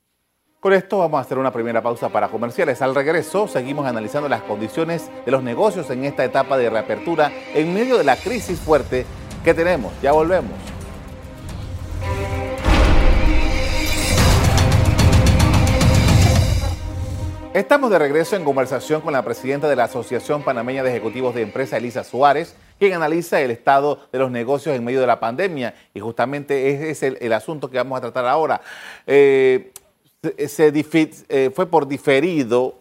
Con 0.59 0.73
esto 0.73 0.97
vamos 0.97 1.19
a 1.19 1.21
hacer 1.21 1.37
una 1.37 1.53
primera 1.53 1.81
pausa 1.81 2.09
para 2.09 2.27
comerciales. 2.27 2.81
Al 2.81 2.93
regreso 2.93 3.47
seguimos 3.47 3.85
analizando 3.85 4.27
las 4.27 4.41
condiciones 4.41 5.09
de 5.23 5.31
los 5.31 5.41
negocios 5.41 5.89
en 5.89 6.03
esta 6.03 6.25
etapa 6.25 6.57
de 6.57 6.69
reapertura 6.69 7.31
en 7.53 7.73
medio 7.73 7.97
de 7.97 8.03
la 8.03 8.17
crisis 8.17 8.59
fuerte 8.59 9.05
que 9.41 9.53
tenemos. 9.53 9.93
Ya 10.01 10.11
volvemos. 10.11 10.51
Estamos 17.53 17.89
de 17.89 17.99
regreso 17.99 18.35
en 18.35 18.43
conversación 18.43 18.99
con 18.99 19.13
la 19.13 19.23
presidenta 19.23 19.69
de 19.69 19.77
la 19.77 19.85
Asociación 19.85 20.43
Panameña 20.43 20.83
de 20.83 20.89
Ejecutivos 20.89 21.33
de 21.35 21.41
Empresa, 21.41 21.77
Elisa 21.77 22.03
Suárez, 22.03 22.57
quien 22.77 22.91
analiza 22.91 23.39
el 23.39 23.51
estado 23.51 24.09
de 24.11 24.19
los 24.19 24.29
negocios 24.29 24.75
en 24.75 24.83
medio 24.83 24.99
de 24.99 25.07
la 25.07 25.21
pandemia. 25.21 25.73
Y 25.93 26.01
justamente 26.01 26.69
ese 26.69 26.89
es 26.89 27.17
el, 27.21 27.31
asunto 27.31 27.69
que 27.69 27.77
vamos 27.77 27.97
a 27.97 28.01
tratar 28.01 28.25
ahora. 28.25 28.59
Eh, 29.07 29.71
se, 30.21 30.73
eh, 31.29 31.51
fue 31.53 31.65
por 31.67 31.87
diferido 31.87 32.75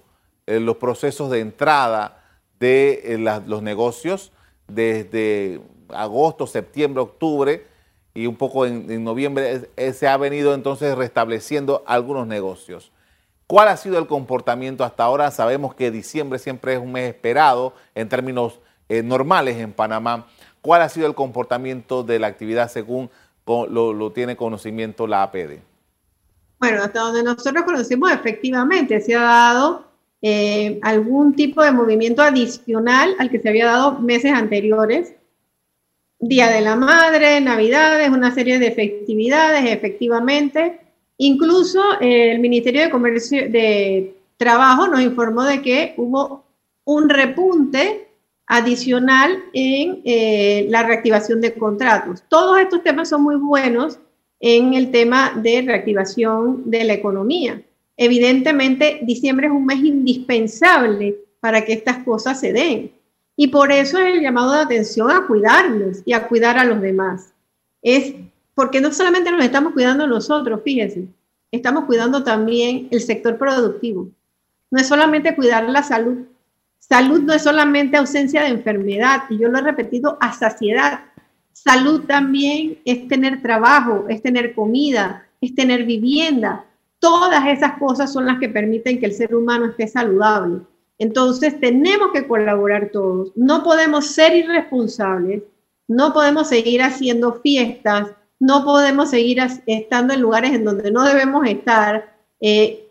eh, 0.46 0.60
los 0.60 0.76
procesos 0.76 1.30
de 1.30 1.40
entrada 1.40 2.24
de 2.58 3.42
los 3.46 3.62
negocios 3.62 4.32
desde 4.66 5.60
agosto, 5.90 6.46
septiembre, 6.46 7.02
octubre 7.02 7.66
y 8.14 8.26
un 8.26 8.36
poco 8.36 8.66
en 8.66 9.04
noviembre 9.04 9.70
se 9.92 10.08
ha 10.08 10.16
venido 10.16 10.54
entonces 10.54 10.96
restableciendo 10.96 11.84
algunos 11.86 12.26
negocios. 12.26 12.90
¿Cuál 13.48 13.68
ha 13.68 13.78
sido 13.78 13.98
el 13.98 14.06
comportamiento 14.06 14.84
hasta 14.84 15.04
ahora? 15.04 15.30
Sabemos 15.30 15.74
que 15.74 15.90
diciembre 15.90 16.38
siempre 16.38 16.74
es 16.74 16.78
un 16.78 16.92
mes 16.92 17.08
esperado 17.08 17.72
en 17.94 18.06
términos 18.10 18.60
eh, 18.90 19.02
normales 19.02 19.56
en 19.56 19.72
Panamá. 19.72 20.26
¿Cuál 20.60 20.82
ha 20.82 20.90
sido 20.90 21.06
el 21.06 21.14
comportamiento 21.14 22.02
de 22.02 22.18
la 22.18 22.26
actividad 22.26 22.70
según 22.70 23.08
lo, 23.46 24.12
tiene 24.12 24.36
conocimiento 24.36 25.06
la 25.06 25.22
APD? 25.22 25.60
Bueno, 26.60 26.82
hasta 26.82 27.00
donde 27.00 27.22
nosotros 27.22 27.64
conocemos, 27.64 28.10
efectivamente 28.10 29.00
se 29.00 29.14
ha 29.14 29.20
dado 29.20 29.84
eh, 30.20 30.80
algún 30.82 31.34
tipo 31.34 31.62
de 31.62 31.70
movimiento 31.70 32.22
adicional 32.22 33.14
al 33.18 33.30
que 33.30 33.38
se 33.40 33.48
había 33.48 33.66
dado 33.66 34.00
meses 34.00 34.32
anteriores. 34.32 35.14
Día 36.20 36.48
de 36.48 36.60
la 36.60 36.74
Madre, 36.74 37.40
Navidades, 37.40 38.08
una 38.10 38.34
serie 38.34 38.58
de 38.58 38.72
festividades, 38.72 39.70
efectivamente. 39.70 40.80
Incluso 41.16 41.80
eh, 42.00 42.32
el 42.32 42.40
Ministerio 42.40 42.82
de 42.82 42.90
Comercio 42.90 43.48
de 43.48 44.16
Trabajo 44.36 44.88
nos 44.88 45.00
informó 45.00 45.44
de 45.44 45.62
que 45.62 45.94
hubo 45.96 46.44
un 46.84 47.08
repunte 47.08 48.08
adicional 48.46 49.44
en 49.52 50.00
eh, 50.04 50.66
la 50.70 50.82
reactivación 50.82 51.40
de 51.40 51.54
contratos. 51.54 52.24
Todos 52.28 52.58
estos 52.58 52.82
temas 52.82 53.10
son 53.10 53.22
muy 53.22 53.36
buenos 53.36 54.00
en 54.40 54.74
el 54.74 54.90
tema 54.90 55.32
de 55.36 55.62
reactivación 55.62 56.70
de 56.70 56.84
la 56.84 56.94
economía. 56.94 57.62
Evidentemente, 57.96 59.00
diciembre 59.02 59.46
es 59.46 59.52
un 59.52 59.66
mes 59.66 59.78
indispensable 59.78 61.16
para 61.40 61.64
que 61.64 61.72
estas 61.72 61.98
cosas 62.04 62.38
se 62.38 62.52
den. 62.52 62.92
Y 63.36 63.48
por 63.48 63.72
eso 63.72 63.98
es 63.98 64.14
el 64.14 64.20
llamado 64.20 64.52
de 64.52 64.60
atención 64.60 65.10
a 65.10 65.26
cuidarnos 65.26 66.02
y 66.04 66.12
a 66.12 66.26
cuidar 66.26 66.58
a 66.58 66.64
los 66.64 66.80
demás. 66.80 67.32
Es 67.82 68.14
porque 68.54 68.80
no 68.80 68.92
solamente 68.92 69.30
nos 69.30 69.44
estamos 69.44 69.72
cuidando 69.72 70.06
nosotros, 70.06 70.60
fíjense, 70.64 71.06
estamos 71.52 71.84
cuidando 71.84 72.24
también 72.24 72.88
el 72.90 73.00
sector 73.00 73.38
productivo. 73.38 74.08
No 74.70 74.80
es 74.80 74.88
solamente 74.88 75.34
cuidar 75.34 75.68
la 75.68 75.82
salud, 75.82 76.26
Salud 76.88 77.20
no 77.20 77.34
es 77.34 77.42
solamente 77.42 77.98
ausencia 77.98 78.42
de 78.42 78.48
enfermedad, 78.48 79.24
y 79.28 79.38
yo 79.38 79.48
lo 79.48 79.58
he 79.58 79.62
repetido 79.62 80.16
a 80.20 80.32
saciedad. 80.32 81.00
Salud 81.62 82.02
también 82.06 82.78
es 82.84 83.08
tener 83.08 83.42
trabajo, 83.42 84.06
es 84.08 84.22
tener 84.22 84.54
comida, 84.54 85.26
es 85.40 85.54
tener 85.54 85.84
vivienda. 85.84 86.64
Todas 87.00 87.46
esas 87.48 87.78
cosas 87.78 88.12
son 88.12 88.26
las 88.26 88.38
que 88.38 88.48
permiten 88.48 89.00
que 89.00 89.06
el 89.06 89.12
ser 89.12 89.34
humano 89.34 89.66
esté 89.66 89.88
saludable. 89.88 90.60
Entonces 90.98 91.58
tenemos 91.58 92.10
que 92.12 92.26
colaborar 92.26 92.90
todos. 92.92 93.32
No 93.34 93.62
podemos 93.64 94.06
ser 94.06 94.36
irresponsables, 94.36 95.42
no 95.88 96.12
podemos 96.12 96.48
seguir 96.48 96.82
haciendo 96.82 97.34
fiestas, 97.34 98.08
no 98.38 98.64
podemos 98.64 99.10
seguir 99.10 99.38
estando 99.66 100.14
en 100.14 100.20
lugares 100.20 100.52
en 100.52 100.64
donde 100.64 100.90
no 100.90 101.04
debemos 101.04 101.46
estar. 101.46 102.16
Eh, 102.40 102.84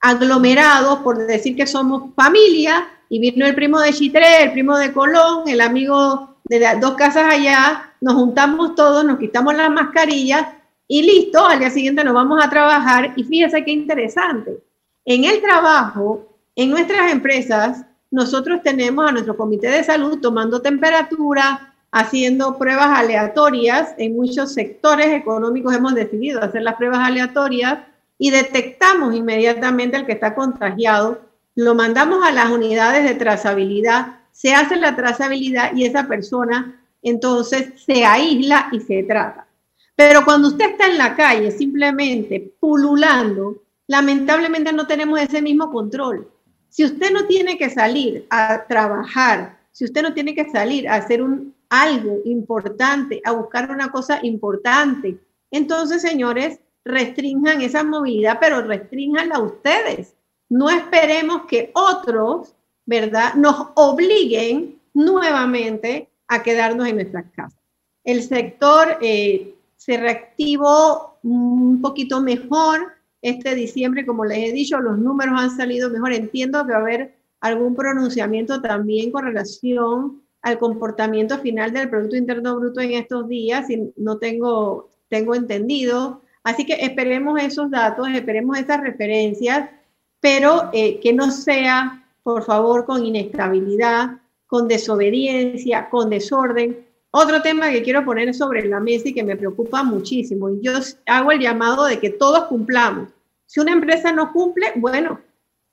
aglomerados 0.00 1.00
por 1.00 1.18
decir 1.26 1.54
que 1.54 1.66
somos 1.66 2.14
familia 2.14 2.88
y 3.08 3.20
vino 3.20 3.46
el 3.46 3.54
primo 3.54 3.78
de 3.80 3.92
Chitré, 3.92 4.44
el 4.44 4.52
primo 4.52 4.76
de 4.78 4.92
Colón, 4.92 5.48
el 5.48 5.60
amigo 5.60 6.29
de 6.58 6.66
dos 6.80 6.94
casas 6.94 7.32
allá, 7.32 7.92
nos 8.00 8.14
juntamos 8.14 8.74
todos, 8.74 9.04
nos 9.04 9.20
quitamos 9.20 9.54
las 9.54 9.70
mascarillas 9.70 10.48
y 10.88 11.02
listo, 11.02 11.46
al 11.46 11.60
día 11.60 11.70
siguiente 11.70 12.02
nos 12.02 12.12
vamos 12.12 12.44
a 12.44 12.50
trabajar 12.50 13.12
y 13.14 13.22
fíjese 13.22 13.64
qué 13.64 13.70
interesante. 13.70 14.58
En 15.04 15.24
el 15.24 15.40
trabajo, 15.40 16.26
en 16.56 16.70
nuestras 16.70 17.12
empresas, 17.12 17.84
nosotros 18.10 18.62
tenemos 18.64 19.08
a 19.08 19.12
nuestro 19.12 19.36
comité 19.36 19.68
de 19.68 19.84
salud 19.84 20.18
tomando 20.20 20.60
temperatura, 20.60 21.72
haciendo 21.92 22.58
pruebas 22.58 22.98
aleatorias. 22.98 23.94
En 23.96 24.16
muchos 24.16 24.52
sectores 24.52 25.06
económicos 25.06 25.72
hemos 25.72 25.94
decidido 25.94 26.42
hacer 26.42 26.62
las 26.62 26.74
pruebas 26.74 26.98
aleatorias 27.06 27.78
y 28.18 28.30
detectamos 28.30 29.14
inmediatamente 29.14 29.96
al 29.96 30.04
que 30.04 30.12
está 30.12 30.34
contagiado, 30.34 31.20
lo 31.54 31.76
mandamos 31.76 32.26
a 32.26 32.32
las 32.32 32.50
unidades 32.50 33.04
de 33.04 33.14
trazabilidad, 33.14 34.19
se 34.40 34.54
hace 34.54 34.76
la 34.76 34.96
trazabilidad 34.96 35.74
y 35.76 35.84
esa 35.84 36.08
persona 36.08 36.82
entonces 37.02 37.74
se 37.84 38.06
aísla 38.06 38.70
y 38.72 38.80
se 38.80 39.02
trata. 39.02 39.46
Pero 39.94 40.24
cuando 40.24 40.48
usted 40.48 40.70
está 40.70 40.86
en 40.86 40.96
la 40.96 41.14
calle 41.14 41.50
simplemente 41.50 42.54
pululando, 42.58 43.62
lamentablemente 43.86 44.72
no 44.72 44.86
tenemos 44.86 45.20
ese 45.20 45.42
mismo 45.42 45.70
control. 45.70 46.26
Si 46.70 46.86
usted 46.86 47.12
no 47.12 47.26
tiene 47.26 47.58
que 47.58 47.68
salir 47.68 48.26
a 48.30 48.64
trabajar, 48.66 49.58
si 49.72 49.84
usted 49.84 50.00
no 50.00 50.14
tiene 50.14 50.34
que 50.34 50.48
salir 50.48 50.88
a 50.88 50.94
hacer 50.94 51.20
un, 51.22 51.54
algo 51.68 52.20
importante, 52.24 53.20
a 53.26 53.32
buscar 53.32 53.70
una 53.70 53.92
cosa 53.92 54.20
importante, 54.22 55.18
entonces, 55.50 56.00
señores, 56.00 56.60
restrinjan 56.82 57.60
esa 57.60 57.84
movilidad, 57.84 58.38
pero 58.40 58.62
restrinjanla 58.62 59.38
ustedes. 59.38 60.14
No 60.48 60.70
esperemos 60.70 61.42
que 61.46 61.72
otros, 61.74 62.54
¿verdad?, 62.90 63.34
nos 63.34 63.68
obliguen 63.76 64.80
nuevamente 64.94 66.08
a 66.26 66.42
quedarnos 66.42 66.88
en 66.88 66.96
nuestras 66.96 67.24
casas. 67.36 67.60
El 68.02 68.20
sector 68.24 68.98
eh, 69.00 69.54
se 69.76 69.96
reactivó 69.96 71.18
un 71.22 71.80
poquito 71.80 72.20
mejor 72.20 72.88
este 73.22 73.54
diciembre, 73.54 74.04
como 74.04 74.24
les 74.24 74.38
he 74.38 74.52
dicho, 74.52 74.80
los 74.80 74.98
números 74.98 75.40
han 75.40 75.56
salido 75.56 75.88
mejor. 75.88 76.12
Entiendo 76.12 76.66
que 76.66 76.72
va 76.72 76.78
a 76.78 76.80
haber 76.80 77.14
algún 77.40 77.76
pronunciamiento 77.76 78.60
también 78.60 79.12
con 79.12 79.24
relación 79.24 80.22
al 80.42 80.58
comportamiento 80.58 81.38
final 81.38 81.72
del 81.72 81.90
Producto 81.90 82.16
Interno 82.16 82.58
Bruto 82.58 82.80
en 82.80 82.94
estos 82.94 83.28
días, 83.28 83.70
y 83.70 83.92
no 83.96 84.18
tengo, 84.18 84.90
tengo 85.08 85.36
entendido. 85.36 86.22
Así 86.42 86.66
que 86.66 86.72
esperemos 86.84 87.40
esos 87.40 87.70
datos, 87.70 88.08
esperemos 88.08 88.58
esas 88.58 88.80
referencias, 88.80 89.70
pero 90.18 90.70
eh, 90.72 90.98
que 90.98 91.12
no 91.12 91.30
sea, 91.30 91.99
por 92.34 92.44
favor, 92.44 92.84
con 92.84 93.04
inestabilidad, 93.04 94.18
con 94.46 94.68
desobediencia, 94.68 95.88
con 95.90 96.10
desorden. 96.10 96.86
Otro 97.10 97.42
tema 97.42 97.70
que 97.70 97.82
quiero 97.82 98.04
poner 98.04 98.32
sobre 98.34 98.64
la 98.66 98.78
mesa 98.78 99.08
y 99.08 99.14
que 99.14 99.24
me 99.24 99.36
preocupa 99.36 99.82
muchísimo, 99.82 100.48
y 100.48 100.60
yo 100.62 100.72
hago 101.06 101.32
el 101.32 101.40
llamado 101.40 101.86
de 101.86 101.98
que 101.98 102.10
todos 102.10 102.44
cumplamos. 102.44 103.10
Si 103.46 103.58
una 103.58 103.72
empresa 103.72 104.12
no 104.12 104.32
cumple, 104.32 104.72
bueno, 104.76 105.20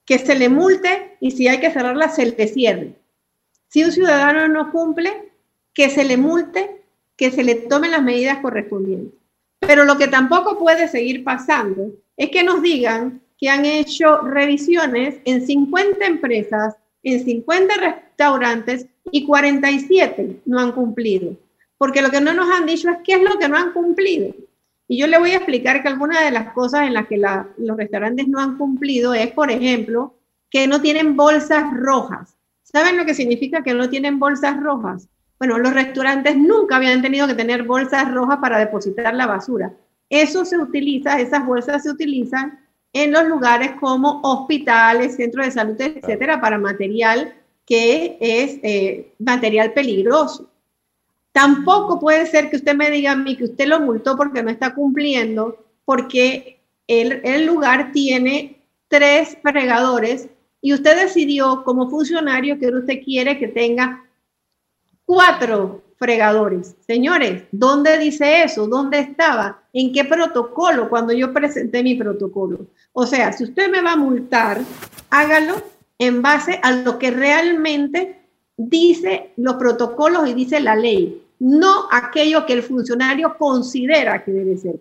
que 0.03 0.17
se 0.17 0.33
le 0.33 0.49
multe 0.49 1.17
y 1.19 1.31
si 1.31 1.47
hay 1.47 1.59
que 1.59 1.69
cerrarla, 1.69 2.09
se 2.09 2.25
le 2.25 2.47
cierre. 2.47 2.95
Si 3.67 3.83
un 3.83 3.91
ciudadano 3.91 4.47
no 4.47 4.71
cumple, 4.71 5.31
que 5.73 5.91
se 5.91 6.05
le 6.05 6.17
multe, 6.17 6.81
que 7.15 7.29
se 7.29 7.43
le 7.43 7.53
tomen 7.53 7.91
las 7.91 8.01
medidas 8.01 8.39
correspondientes. 8.39 9.13
Pero 9.59 9.85
lo 9.85 9.97
que 9.97 10.07
tampoco 10.07 10.57
puede 10.57 10.87
seguir 10.87 11.23
pasando 11.23 11.91
es 12.15 12.31
que 12.31 12.43
nos 12.43 12.63
digan 12.63 13.21
que 13.37 13.49
han 13.49 13.65
hecho 13.65 14.21
revisiones 14.21 15.15
en 15.25 15.45
50 15.45 16.05
empresas, 16.05 16.75
en 17.03 17.23
50 17.23 17.75
restaurantes 17.75 18.87
y 19.11 19.25
47 19.25 20.41
no 20.45 20.59
han 20.59 20.71
cumplido. 20.71 21.35
Porque 21.77 22.01
lo 22.01 22.09
que 22.09 22.21
no 22.21 22.33
nos 22.33 22.49
han 22.49 22.65
dicho 22.65 22.89
es 22.89 22.97
qué 23.03 23.13
es 23.13 23.21
lo 23.21 23.37
que 23.37 23.47
no 23.47 23.57
han 23.57 23.71
cumplido. 23.71 24.33
Y 24.87 24.97
yo 24.97 25.07
le 25.07 25.19
voy 25.19 25.31
a 25.31 25.37
explicar 25.37 25.81
que 25.81 25.89
algunas 25.89 26.23
de 26.23 26.31
las 26.31 26.53
cosas 26.53 26.87
en 26.87 26.93
las 26.93 27.07
que 27.07 27.17
los 27.17 27.77
restaurantes 27.77 28.27
no 28.27 28.39
han 28.39 28.57
cumplido 28.57 29.13
es, 29.13 29.31
por 29.31 29.51
ejemplo, 29.51 30.15
que 30.49 30.65
no 30.67 30.81
tienen 30.81 31.15
bolsas 31.15 31.65
rojas. 31.75 32.37
¿Saben 32.63 32.97
lo 32.97 33.05
que 33.05 33.13
significa 33.13 33.63
que 33.63 33.73
no 33.73 33.89
tienen 33.89 34.17
bolsas 34.17 34.59
rojas? 34.59 35.09
Bueno, 35.39 35.59
los 35.59 35.73
restaurantes 35.73 36.35
nunca 36.37 36.77
habían 36.77 37.01
tenido 37.01 37.27
que 37.27 37.35
tener 37.35 37.63
bolsas 37.63 38.11
rojas 38.11 38.39
para 38.39 38.57
depositar 38.57 39.13
la 39.13 39.27
basura. 39.27 39.73
Eso 40.09 40.45
se 40.45 40.57
utiliza, 40.57 41.19
esas 41.19 41.45
bolsas 41.45 41.83
se 41.83 41.91
utilizan 41.91 42.59
en 42.93 43.11
los 43.11 43.25
lugares 43.25 43.71
como 43.79 44.21
hospitales, 44.23 45.15
centros 45.15 45.45
de 45.45 45.51
salud, 45.51 45.79
etcétera, 45.79 46.41
para 46.41 46.57
material 46.57 47.33
que 47.65 48.17
es 48.19 48.59
eh, 48.63 49.13
material 49.19 49.73
peligroso. 49.73 50.49
Tampoco 51.31 51.99
puede 51.99 52.25
ser 52.25 52.49
que 52.49 52.55
usted 52.55 52.75
me 52.75 52.89
diga 52.89 53.11
a 53.11 53.15
mí 53.15 53.35
que 53.35 53.43
usted 53.43 53.67
lo 53.67 53.79
multó 53.81 54.15
porque 54.15 54.41
no 54.41 54.49
está 54.49 54.73
cumpliendo, 54.73 55.65
porque 55.85 56.61
el, 56.87 57.21
el 57.23 57.45
lugar 57.45 57.91
tiene 57.91 58.63
tres 58.87 59.37
fregadores 59.41 60.29
y 60.61 60.73
usted 60.73 60.95
decidió 60.95 61.63
como 61.63 61.89
funcionario 61.89 62.57
que 62.57 62.67
usted 62.67 63.03
quiere 63.03 63.37
que 63.37 63.49
tenga 63.49 64.03
cuatro 65.05 65.83
fregadores. 65.97 66.75
Señores, 66.85 67.43
¿dónde 67.51 67.97
dice 67.97 68.43
eso? 68.43 68.67
¿Dónde 68.67 68.99
estaba? 68.99 69.63
¿En 69.73 69.91
qué 69.91 70.05
protocolo 70.05 70.89
cuando 70.89 71.13
yo 71.13 71.33
presenté 71.33 71.83
mi 71.83 71.95
protocolo? 71.95 72.67
O 72.93 73.05
sea, 73.05 73.33
si 73.33 73.43
usted 73.43 73.69
me 73.69 73.81
va 73.81 73.93
a 73.93 73.97
multar, 73.97 74.61
hágalo 75.09 75.61
en 75.99 76.21
base 76.21 76.59
a 76.63 76.71
lo 76.71 76.99
que 76.99 77.11
realmente 77.11 78.21
dice 78.55 79.31
los 79.37 79.55
protocolos 79.55 80.27
y 80.27 80.33
dice 80.33 80.59
la 80.59 80.75
ley, 80.75 81.23
no 81.39 81.87
aquello 81.91 82.45
que 82.45 82.53
el 82.53 82.63
funcionario 82.63 83.37
considera 83.37 84.23
que 84.23 84.31
debe 84.31 84.57
ser. 84.57 84.79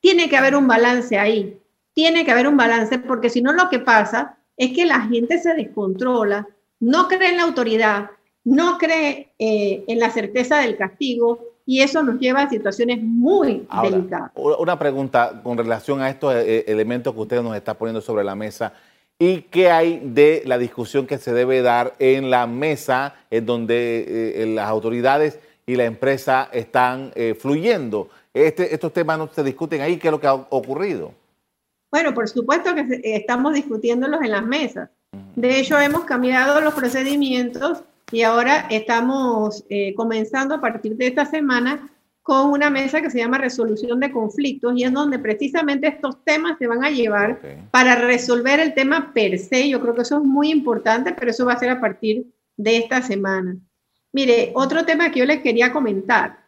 Tiene 0.00 0.28
que 0.28 0.36
haber 0.36 0.56
un 0.56 0.66
balance 0.66 1.18
ahí, 1.18 1.58
tiene 1.94 2.24
que 2.24 2.32
haber 2.32 2.48
un 2.48 2.56
balance 2.56 2.98
porque 2.98 3.30
si 3.30 3.40
no 3.40 3.52
lo 3.52 3.68
que 3.68 3.78
pasa 3.78 4.36
es 4.56 4.72
que 4.72 4.84
la 4.84 5.00
gente 5.00 5.38
se 5.38 5.54
descontrola, 5.54 6.46
no 6.80 7.08
cree 7.08 7.30
en 7.30 7.38
la 7.38 7.44
autoridad, 7.44 8.10
no 8.44 8.78
cree 8.78 9.32
eh, 9.38 9.84
en 9.88 9.98
la 9.98 10.10
certeza 10.10 10.58
del 10.58 10.76
castigo 10.76 11.40
y 11.66 11.80
eso 11.80 12.02
nos 12.02 12.20
lleva 12.20 12.42
a 12.42 12.50
situaciones 12.50 13.02
muy 13.02 13.66
delicadas. 13.82 14.30
Una 14.34 14.78
pregunta 14.78 15.40
con 15.42 15.56
relación 15.56 16.02
a 16.02 16.10
estos 16.10 16.34
eh, 16.34 16.64
elementos 16.68 17.14
que 17.14 17.20
usted 17.20 17.42
nos 17.42 17.56
está 17.56 17.74
poniendo 17.74 18.02
sobre 18.02 18.22
la 18.22 18.34
mesa. 18.34 18.74
¿Y 19.18 19.42
qué 19.42 19.70
hay 19.70 20.00
de 20.04 20.42
la 20.44 20.58
discusión 20.58 21.06
que 21.06 21.18
se 21.18 21.32
debe 21.32 21.62
dar 21.62 21.94
en 21.98 22.30
la 22.30 22.46
mesa 22.46 23.14
en 23.30 23.46
donde 23.46 24.42
eh, 24.42 24.46
las 24.46 24.68
autoridades 24.68 25.38
y 25.66 25.76
la 25.76 25.84
empresa 25.84 26.50
están 26.52 27.12
fluyendo? 27.38 28.10
Este, 28.34 28.74
¿Estos 28.74 28.92
temas 28.92 29.16
no 29.16 29.30
se 29.32 29.42
discuten 29.42 29.80
ahí? 29.80 29.96
¿Qué 29.96 30.08
es 30.08 30.12
lo 30.12 30.20
que 30.20 30.26
ha 30.26 30.34
ocurrido? 30.34 31.12
Bueno, 31.90 32.12
por 32.12 32.28
supuesto 32.28 32.74
que 32.74 33.00
estamos 33.04 33.54
discutiéndolos 33.54 34.20
en 34.20 34.32
las 34.32 34.44
mesas. 34.44 34.90
De 35.36 35.60
hecho, 35.60 35.78
hemos 35.78 36.04
cambiado 36.04 36.60
los 36.60 36.74
procedimientos 36.74 37.84
y 38.14 38.22
ahora 38.22 38.68
estamos 38.70 39.64
eh, 39.68 39.92
comenzando 39.94 40.54
a 40.54 40.60
partir 40.60 40.96
de 40.96 41.08
esta 41.08 41.26
semana 41.26 41.90
con 42.22 42.50
una 42.50 42.70
mesa 42.70 43.02
que 43.02 43.10
se 43.10 43.18
llama 43.18 43.38
resolución 43.38 43.98
de 43.98 44.12
conflictos 44.12 44.72
y 44.76 44.84
en 44.84 44.94
donde 44.94 45.18
precisamente 45.18 45.88
estos 45.88 46.24
temas 46.24 46.56
se 46.58 46.68
van 46.68 46.84
a 46.84 46.90
llevar 46.90 47.40
para 47.72 47.96
resolver 47.96 48.60
el 48.60 48.72
tema 48.72 49.12
per 49.12 49.36
se. 49.38 49.68
Yo 49.68 49.80
creo 49.80 49.94
que 49.94 50.02
eso 50.02 50.18
es 50.18 50.22
muy 50.22 50.52
importante, 50.52 51.12
pero 51.12 51.32
eso 51.32 51.44
va 51.44 51.54
a 51.54 51.58
ser 51.58 51.70
a 51.70 51.80
partir 51.80 52.26
de 52.56 52.76
esta 52.76 53.02
semana. 53.02 53.56
Mire, 54.12 54.52
otro 54.54 54.84
tema 54.84 55.10
que 55.10 55.18
yo 55.18 55.26
les 55.26 55.42
quería 55.42 55.72
comentar. 55.72 56.38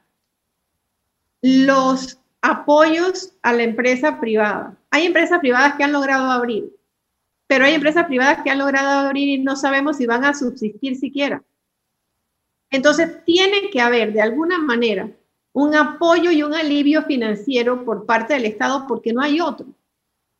Los 1.43 2.21
apoyos 2.43 3.33
a 3.43 3.53
la 3.53 3.65
empresa 3.65 4.21
privada. 4.21 4.77
Hay 4.93 5.05
empresas 5.05 5.41
privadas 5.41 5.75
que 5.75 5.83
han 5.83 5.93
logrado 5.93 6.31
abrir, 6.31 6.73
pero 7.49 7.65
hay 7.65 7.75
empresas 7.75 8.07
privadas 8.07 8.43
que 8.45 8.51
han 8.51 8.59
logrado 8.59 9.09
abrir 9.09 9.29
y 9.29 9.43
no 9.43 9.57
sabemos 9.57 9.97
si 9.97 10.07
van 10.07 10.25
a 10.25 10.33
subsistir 10.33 10.97
siquiera. 10.97 11.43
Entonces, 12.71 13.25
tiene 13.25 13.71
que 13.71 13.81
haber 13.81 14.13
de 14.13 14.23
alguna 14.23 14.59
manera 14.59 15.11
un 15.53 15.75
apoyo 15.75 16.31
y 16.31 16.43
un 16.43 16.55
alivio 16.55 17.03
financiero 17.05 17.85
por 17.85 18.05
parte 18.05 18.35
del 18.35 18.45
Estado 18.45 18.85
porque 18.87 19.13
no 19.13 19.23
hay 19.23 19.41
otro. 19.41 19.67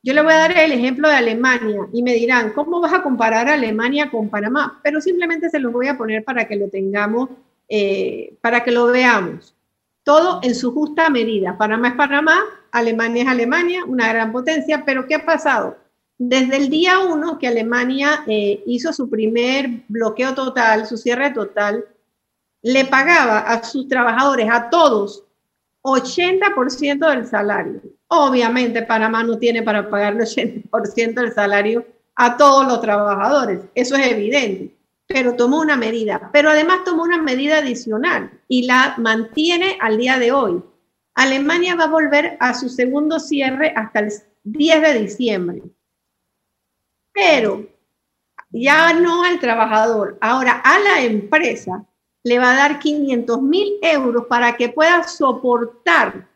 Yo 0.03 0.15
le 0.15 0.23
voy 0.23 0.35
a 0.35 0.37
dar 0.37 0.57
el 0.57 0.73
ejemplo 0.73 1.09
de 1.09 1.17
Alemania 1.17 1.89
y 1.93 2.03
me 2.03 2.15
dirán, 2.15 2.53
¿cómo 2.53 2.81
vas 2.81 2.93
a 2.93 3.03
comparar 3.03 3.49
Alemania 3.49 4.11
con 4.11 4.29
Panamá? 4.29 4.79
Pero 4.85 5.01
simplemente 5.01 5.51
se 5.51 5.59
los 5.59 5.73
voy 5.73 5.89
a 5.89 5.97
poner 5.97 6.23
para 6.23 6.47
que 6.47 6.55
lo 6.55 6.69
tengamos, 6.69 7.31
eh, 7.69 8.37
para 8.41 8.63
que 8.63 8.71
lo 8.71 8.87
veamos. 8.87 9.57
Todo 10.05 10.39
en 10.43 10.55
su 10.55 10.73
justa 10.73 11.11
medida. 11.11 11.59
Panamá 11.59 11.89
es 11.89 11.95
Panamá, 11.95 12.39
Alemania 12.71 13.25
es 13.25 13.29
Alemania, 13.29 13.85
una 13.85 14.09
gran 14.09 14.31
potencia, 14.31 14.85
pero 14.85 15.07
¿qué 15.09 15.17
ha 15.17 15.25
pasado? 15.25 15.77
Desde 16.19 16.57
el 16.57 16.69
día 16.69 17.01
uno 17.01 17.39
que 17.39 17.49
Alemania 17.49 18.23
eh, 18.27 18.63
hizo 18.67 18.93
su 18.93 19.11
primer 19.11 19.83
bloqueo 19.89 20.35
total, 20.35 20.87
su 20.87 20.99
cierre 20.99 21.31
total, 21.31 21.85
le 22.67 22.85
pagaba 22.85 23.39
a 23.39 23.63
sus 23.63 23.87
trabajadores, 23.87 24.49
a 24.51 24.69
todos, 24.69 25.23
80% 25.83 27.11
del 27.11 27.25
salario. 27.25 27.81
Obviamente 28.09 28.83
Panamá 28.83 29.23
no 29.23 29.39
tiene 29.39 29.63
para 29.63 29.89
pagar 29.89 30.15
el 30.15 30.23
80% 30.23 31.15
del 31.15 31.33
salario 31.33 31.87
a 32.17 32.37
todos 32.37 32.67
los 32.67 32.81
trabajadores, 32.81 33.61
eso 33.75 33.95
es 33.95 34.09
evidente, 34.09 34.75
pero 35.07 35.37
tomó 35.37 35.61
una 35.61 35.77
medida, 35.77 36.29
pero 36.33 36.51
además 36.51 36.83
tomó 36.85 37.05
una 37.05 37.23
medida 37.23 37.59
adicional 37.59 38.33
y 38.49 38.67
la 38.67 38.97
mantiene 38.99 39.79
al 39.81 39.97
día 39.97 40.19
de 40.19 40.33
hoy. 40.33 40.61
Alemania 41.15 41.77
va 41.77 41.85
a 41.85 41.89
volver 41.89 42.37
a 42.41 42.53
su 42.53 42.69
segundo 42.69 43.21
cierre 43.21 43.73
hasta 43.77 44.01
el 44.01 44.13
10 44.43 44.83
de 44.83 44.99
diciembre. 44.99 45.63
Pero 47.13 47.65
ya 48.51 48.93
no 48.93 49.23
al 49.23 49.39
trabajador, 49.39 50.19
ahora 50.21 50.61
a 50.65 50.81
la 50.81 51.03
empresa 51.03 51.87
le 52.27 52.41
va 52.41 52.51
a 52.51 52.57
dar 52.57 52.81
500 52.81 53.41
mil 53.41 53.75
euros 53.83 54.25
para 54.29 54.57
que 54.57 54.69
pueda 54.69 55.07
soportar 55.07 56.27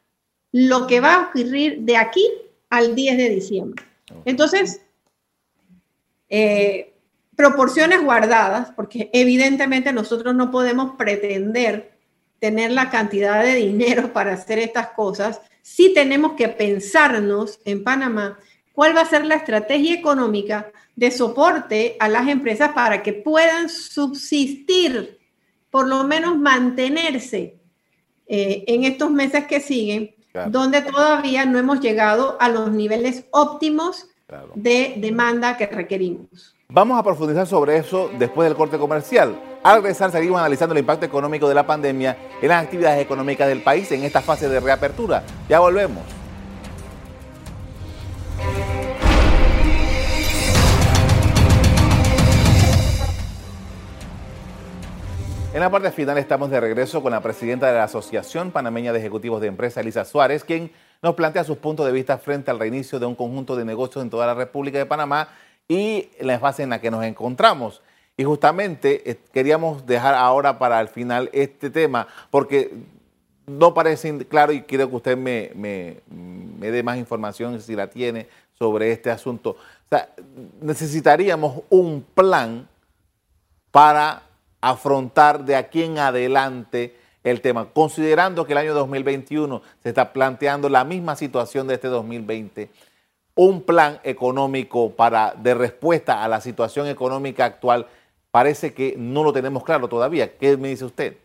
lo 0.52 0.86
que 0.86 1.00
va 1.00 1.14
a 1.14 1.20
ocurrir 1.22 1.80
de 1.80 1.96
aquí 1.96 2.24
al 2.68 2.94
10 2.94 3.16
de 3.16 3.28
diciembre. 3.28 3.84
Entonces, 4.24 4.82
eh, 6.28 6.92
proporciones 7.34 8.04
guardadas, 8.04 8.70
porque 8.76 9.10
evidentemente 9.12 9.92
nosotros 9.92 10.32
no 10.32 10.52
podemos 10.52 10.94
pretender 10.94 11.90
tener 12.38 12.70
la 12.70 12.88
cantidad 12.88 13.42
de 13.42 13.56
dinero 13.56 14.12
para 14.12 14.34
hacer 14.34 14.60
estas 14.60 14.90
cosas, 14.90 15.40
sí 15.60 15.92
tenemos 15.92 16.34
que 16.34 16.46
pensarnos 16.46 17.58
en 17.64 17.82
Panamá 17.82 18.38
cuál 18.72 18.96
va 18.96 19.00
a 19.00 19.10
ser 19.10 19.26
la 19.26 19.34
estrategia 19.34 19.96
económica 19.96 20.70
de 20.94 21.10
soporte 21.10 21.96
a 21.98 22.08
las 22.08 22.28
empresas 22.28 22.70
para 22.74 23.02
que 23.02 23.12
puedan 23.12 23.68
subsistir 23.68 25.18
por 25.70 25.86
lo 25.88 26.04
menos 26.04 26.38
mantenerse 26.38 27.56
eh, 28.26 28.64
en 28.66 28.84
estos 28.84 29.10
meses 29.10 29.46
que 29.46 29.60
siguen, 29.60 30.14
donde 30.48 30.82
todavía 30.82 31.44
no 31.44 31.58
hemos 31.58 31.80
llegado 31.80 32.36
a 32.40 32.48
los 32.48 32.70
niveles 32.70 33.24
óptimos 33.32 34.06
de 34.54 34.94
demanda 34.98 35.56
que 35.56 35.66
requerimos. 35.66 36.54
Vamos 36.68 36.96
a 36.96 37.02
profundizar 37.02 37.48
sobre 37.48 37.78
eso 37.78 38.10
después 38.16 38.48
del 38.48 38.56
corte 38.56 38.78
comercial. 38.78 39.36
Al 39.64 39.82
regresar 39.82 40.12
seguimos 40.12 40.38
analizando 40.38 40.72
el 40.72 40.78
impacto 40.78 41.04
económico 41.04 41.48
de 41.48 41.54
la 41.54 41.66
pandemia 41.66 42.16
en 42.40 42.48
las 42.48 42.62
actividades 42.62 43.02
económicas 43.02 43.48
del 43.48 43.62
país 43.62 43.90
en 43.90 44.04
esta 44.04 44.20
fase 44.20 44.48
de 44.48 44.60
reapertura. 44.60 45.24
Ya 45.48 45.58
volvemos. 45.58 46.19
En 55.52 55.58
la 55.58 55.68
parte 55.68 55.90
final 55.90 56.16
estamos 56.16 56.48
de 56.48 56.60
regreso 56.60 57.02
con 57.02 57.10
la 57.10 57.20
presidenta 57.20 57.66
de 57.66 57.72
la 57.72 57.82
Asociación 57.82 58.52
Panameña 58.52 58.92
de 58.92 59.00
Ejecutivos 59.00 59.40
de 59.40 59.48
Empresa, 59.48 59.80
Elisa 59.80 60.04
Suárez, 60.04 60.44
quien 60.44 60.70
nos 61.02 61.16
plantea 61.16 61.42
sus 61.42 61.56
puntos 61.56 61.86
de 61.86 61.90
vista 61.90 62.18
frente 62.18 62.52
al 62.52 62.60
reinicio 62.60 63.00
de 63.00 63.06
un 63.06 63.16
conjunto 63.16 63.56
de 63.56 63.64
negocios 63.64 64.04
en 64.04 64.10
toda 64.10 64.26
la 64.26 64.34
República 64.34 64.78
de 64.78 64.86
Panamá 64.86 65.28
y 65.66 66.08
la 66.20 66.38
fase 66.38 66.62
en 66.62 66.70
la 66.70 66.80
que 66.80 66.92
nos 66.92 67.04
encontramos. 67.04 67.82
Y 68.16 68.22
justamente 68.22 69.10
eh, 69.10 69.18
queríamos 69.32 69.84
dejar 69.86 70.14
ahora 70.14 70.56
para 70.56 70.80
el 70.80 70.86
final 70.86 71.28
este 71.32 71.68
tema, 71.68 72.06
porque 72.30 72.72
no 73.48 73.74
parece 73.74 74.24
claro 74.28 74.52
y 74.52 74.62
quiero 74.62 74.88
que 74.88 74.96
usted 74.96 75.16
me, 75.16 75.50
me 75.56 76.70
dé 76.70 76.84
más 76.84 76.96
información 76.96 77.60
si 77.60 77.74
la 77.74 77.90
tiene 77.90 78.28
sobre 78.56 78.92
este 78.92 79.10
asunto. 79.10 79.50
O 79.50 79.88
sea, 79.88 80.10
necesitaríamos 80.60 81.64
un 81.70 82.06
plan 82.14 82.68
para 83.72 84.29
afrontar 84.60 85.44
de 85.44 85.56
aquí 85.56 85.82
en 85.82 85.98
adelante 85.98 86.96
el 87.22 87.40
tema, 87.40 87.68
considerando 87.72 88.46
que 88.46 88.52
el 88.52 88.58
año 88.58 88.74
2021 88.74 89.62
se 89.82 89.88
está 89.88 90.12
planteando 90.12 90.68
la 90.68 90.84
misma 90.84 91.16
situación 91.16 91.66
de 91.66 91.74
este 91.74 91.88
2020, 91.88 92.70
un 93.34 93.62
plan 93.62 94.00
económico 94.04 94.90
para 94.90 95.34
de 95.34 95.54
respuesta 95.54 96.24
a 96.24 96.28
la 96.28 96.40
situación 96.40 96.86
económica 96.86 97.44
actual 97.44 97.86
parece 98.30 98.72
que 98.72 98.94
no 98.96 99.22
lo 99.24 99.32
tenemos 99.32 99.64
claro 99.64 99.88
todavía. 99.88 100.36
¿Qué 100.36 100.56
me 100.56 100.68
dice 100.68 100.84
usted? 100.84 101.16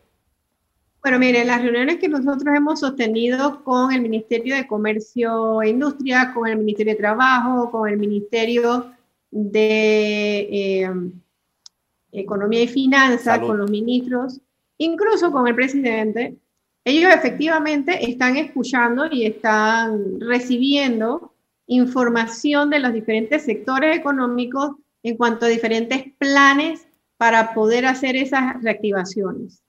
Bueno, 1.02 1.18
mire, 1.18 1.44
las 1.44 1.62
reuniones 1.62 1.98
que 1.98 2.08
nosotros 2.08 2.52
hemos 2.54 2.80
sostenido 2.80 3.62
con 3.62 3.92
el 3.92 4.00
Ministerio 4.00 4.56
de 4.56 4.66
Comercio 4.66 5.62
e 5.62 5.68
Industria, 5.68 6.32
con 6.34 6.48
el 6.48 6.58
Ministerio 6.58 6.94
de 6.94 6.98
Trabajo, 6.98 7.70
con 7.70 7.88
el 7.88 7.96
Ministerio 7.96 8.92
de 9.30 10.48
eh, 10.50 10.90
Economía 12.20 12.62
y 12.62 12.68
Finanzas, 12.68 13.38
con 13.40 13.58
los 13.58 13.70
ministros, 13.70 14.40
incluso 14.78 15.30
con 15.30 15.46
el 15.46 15.54
presidente, 15.54 16.36
ellos 16.84 17.12
efectivamente 17.12 18.08
están 18.08 18.36
escuchando 18.36 19.06
y 19.10 19.26
están 19.26 20.20
recibiendo 20.20 21.34
información 21.66 22.70
de 22.70 22.78
los 22.78 22.92
diferentes 22.92 23.42
sectores 23.42 23.96
económicos 23.96 24.76
en 25.02 25.16
cuanto 25.16 25.46
a 25.46 25.48
diferentes 25.48 26.04
planes 26.18 26.86
para 27.16 27.54
poder 27.54 27.86
hacer 27.86 28.16
esas 28.16 28.62
reactivaciones. 28.62 29.62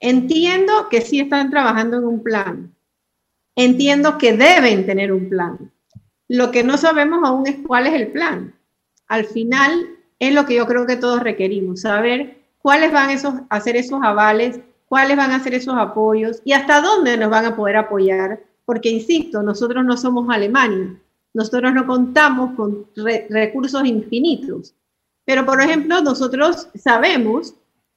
Entiendo 0.00 0.88
que 0.88 1.00
sí 1.00 1.20
están 1.20 1.50
trabajando 1.50 1.98
en 1.98 2.04
un 2.04 2.22
plan. 2.22 2.74
Entiendo 3.54 4.18
que 4.18 4.36
deben 4.36 4.86
tener 4.86 5.12
un 5.12 5.28
plan. 5.28 5.72
Lo 6.28 6.50
que 6.50 6.62
no 6.62 6.76
sabemos 6.76 7.20
aún 7.24 7.46
es 7.46 7.56
cuál 7.66 7.86
es 7.86 7.94
el 7.94 8.08
plan. 8.08 8.54
Al 9.08 9.24
final, 9.24 9.95
es 10.18 10.34
lo 10.34 10.46
que 10.46 10.54
yo 10.54 10.66
creo 10.66 10.86
que 10.86 10.96
todos 10.96 11.20
requerimos, 11.22 11.82
saber 11.82 12.38
cuáles 12.58 12.92
van 12.92 13.10
a 13.48 13.60
ser 13.60 13.76
esos 13.76 14.00
avales, 14.02 14.60
cuáles 14.86 15.16
van 15.16 15.30
a 15.30 15.40
ser 15.40 15.54
esos 15.54 15.74
apoyos 15.76 16.40
y 16.44 16.52
hasta 16.52 16.80
dónde 16.80 17.16
nos 17.16 17.30
van 17.30 17.44
a 17.44 17.56
poder 17.56 17.76
apoyar, 17.76 18.40
porque 18.64 18.90
insisto, 18.90 19.42
nosotros 19.42 19.84
no 19.84 19.96
somos 19.96 20.28
Alemania, 20.34 20.98
nosotros 21.34 21.72
no 21.74 21.86
contamos 21.86 22.56
con 22.56 22.86
recursos 23.28 23.84
infinitos. 23.84 24.74
Pero, 25.24 25.44
por 25.44 25.60
ejemplo, 25.60 26.00
nosotros 26.00 26.68
sabemos 26.74 27.54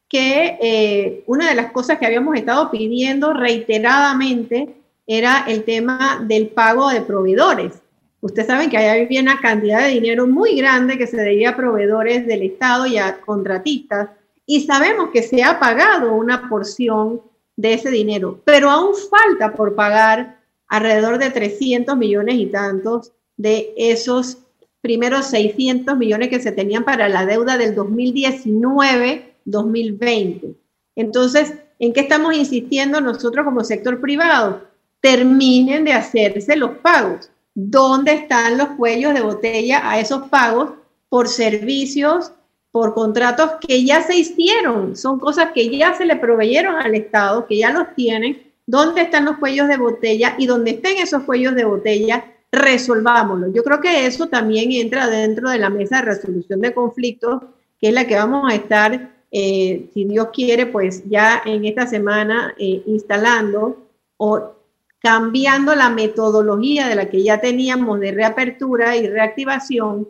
que 0.10 0.58
eh, 0.62 1.24
una 1.28 1.48
de 1.48 1.56
las 1.56 1.72
cosas 1.72 2.00
que 2.00 2.06
habíamos 2.06 2.36
estado 2.36 2.72
pidiendo 2.72 3.34
reiteradamente 3.34 4.76
era 5.06 5.46
el 5.48 5.64
tema 5.64 6.24
del 6.28 6.50
pago 6.50 6.90
de 6.90 7.02
proveedores. 7.02 7.82
Ustedes 8.22 8.48
saben 8.48 8.70
que 8.70 8.78
ahí 8.78 9.04
había 9.04 9.22
una 9.22 9.40
cantidad 9.40 9.84
de 9.84 9.92
dinero 9.92 10.28
muy 10.28 10.58
grande 10.58 10.98
que 10.98 11.08
se 11.08 11.16
debía 11.18 11.52
a 11.52 11.56
proveedores 11.56 12.28
del 12.28 12.44
Estado 12.44 12.86
y 12.86 12.98
a 12.98 13.22
contratistas, 13.22 14.10
y 14.46 14.62
sabemos 14.62 15.12
que 15.12 15.22
se 15.22 15.44
ha 15.44 15.60
pagado 15.60 16.14
una 16.14 16.50
porción 16.50 17.22
de 17.56 17.74
ese 17.74 17.92
dinero, 17.92 18.42
pero 18.46 18.70
aún 18.70 18.94
falta 18.96 19.54
por 19.54 19.76
pagar 19.76 20.40
alrededor 20.68 21.18
de 21.18 21.30
300 21.30 21.96
millones 21.96 22.36
y 22.36 22.48
tantos 22.48 23.14
de 23.38 23.74
esos 23.78 24.40
primeros 24.82 25.28
600 25.28 25.96
millones 25.98 26.30
que 26.30 26.40
se 26.40 26.52
tenían 26.52 26.84
para 26.84 27.08
la 27.10 27.26
deuda 27.26 27.58
del 27.58 27.76
2019-2020. 27.76 30.56
Entonces, 30.96 31.54
¿en 31.80 31.94
qué 31.94 32.02
estamos 32.02 32.36
insistiendo 32.36 33.02
nosotros 33.02 33.46
como 33.46 33.64
sector 33.64 34.02
privado? 34.02 34.68
Terminen 35.00 35.86
de 35.86 35.94
hacerse 35.94 36.56
los 36.56 36.78
pagos 36.80 37.30
dónde 37.54 38.14
están 38.14 38.58
los 38.58 38.70
cuellos 38.70 39.14
de 39.14 39.22
botella 39.22 39.90
a 39.90 40.00
esos 40.00 40.28
pagos 40.30 40.72
por 41.10 41.28
servicios, 41.28 42.32
por 42.72 42.94
contratos 42.94 43.52
que 43.66 43.84
ya 43.84 44.02
se 44.04 44.16
hicieron, 44.16 44.96
son 44.96 45.20
cosas 45.20 45.52
que 45.54 45.76
ya 45.76 45.94
se 45.96 46.06
le 46.06 46.16
proveyeron 46.16 46.76
al 46.76 46.94
Estado, 46.94 47.48
que 47.48 47.58
ya 47.58 47.72
los 47.72 47.96
tienen, 47.96 48.44
dónde 48.68 49.02
están 49.02 49.26
los 49.26 49.38
cuellos 49.38 49.68
de 49.68 49.78
botella 49.78 50.36
y 50.38 50.46
donde 50.46 50.72
estén 50.72 50.98
esos 50.98 51.24
cuellos 51.24 51.56
de 51.56 51.66
botella, 51.66 52.26
resolvámoslo. 52.52 53.52
Yo 53.52 53.64
creo 53.64 53.82
que 53.82 54.06
eso 54.06 54.28
también 54.28 54.72
entra 54.72 55.08
dentro 55.08 55.50
de 55.50 55.58
la 55.58 55.70
mesa 55.70 55.98
de 55.98 56.04
resolución 56.04 56.62
de 56.62 56.74
conflictos, 56.74 57.42
que 57.80 57.88
es 57.88 57.94
la 57.94 58.06
que 58.06 58.16
vamos 58.16 58.52
a 58.52 58.56
estar, 58.56 59.12
eh, 59.32 59.90
si 59.94 60.06
Dios 60.06 60.30
quiere, 60.32 60.68
pues 60.68 61.04
ya 61.10 61.42
en 61.46 61.66
esta 61.66 61.88
semana 61.88 62.54
eh, 62.60 62.84
instalando 62.86 63.78
o 64.18 64.54
cambiando 65.00 65.76
la 65.76 65.90
metodología 65.90 66.88
de 66.88 66.96
la 66.96 67.10
que 67.10 67.24
ya 67.24 67.40
teníamos 67.40 68.00
de 68.00 68.12
reapertura 68.12 68.96
y 68.96 69.08
reactivación. 69.08 70.10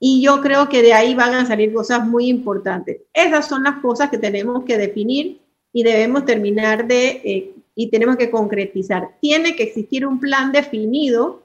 Y 0.00 0.22
yo 0.22 0.40
creo 0.40 0.68
que 0.68 0.80
de 0.80 0.94
ahí 0.94 1.14
van 1.14 1.34
a 1.34 1.46
salir 1.46 1.72
cosas 1.72 2.06
muy 2.06 2.28
importantes. 2.28 2.98
Esas 3.12 3.48
son 3.48 3.64
las 3.64 3.80
cosas 3.80 4.10
que 4.10 4.18
tenemos 4.18 4.64
que 4.64 4.78
definir 4.78 5.40
y 5.72 5.82
debemos 5.82 6.24
terminar 6.24 6.86
de, 6.86 7.08
eh, 7.24 7.54
y 7.74 7.90
tenemos 7.90 8.16
que 8.16 8.30
concretizar. 8.30 9.10
Tiene 9.20 9.56
que 9.56 9.64
existir 9.64 10.06
un 10.06 10.20
plan 10.20 10.52
definido. 10.52 11.42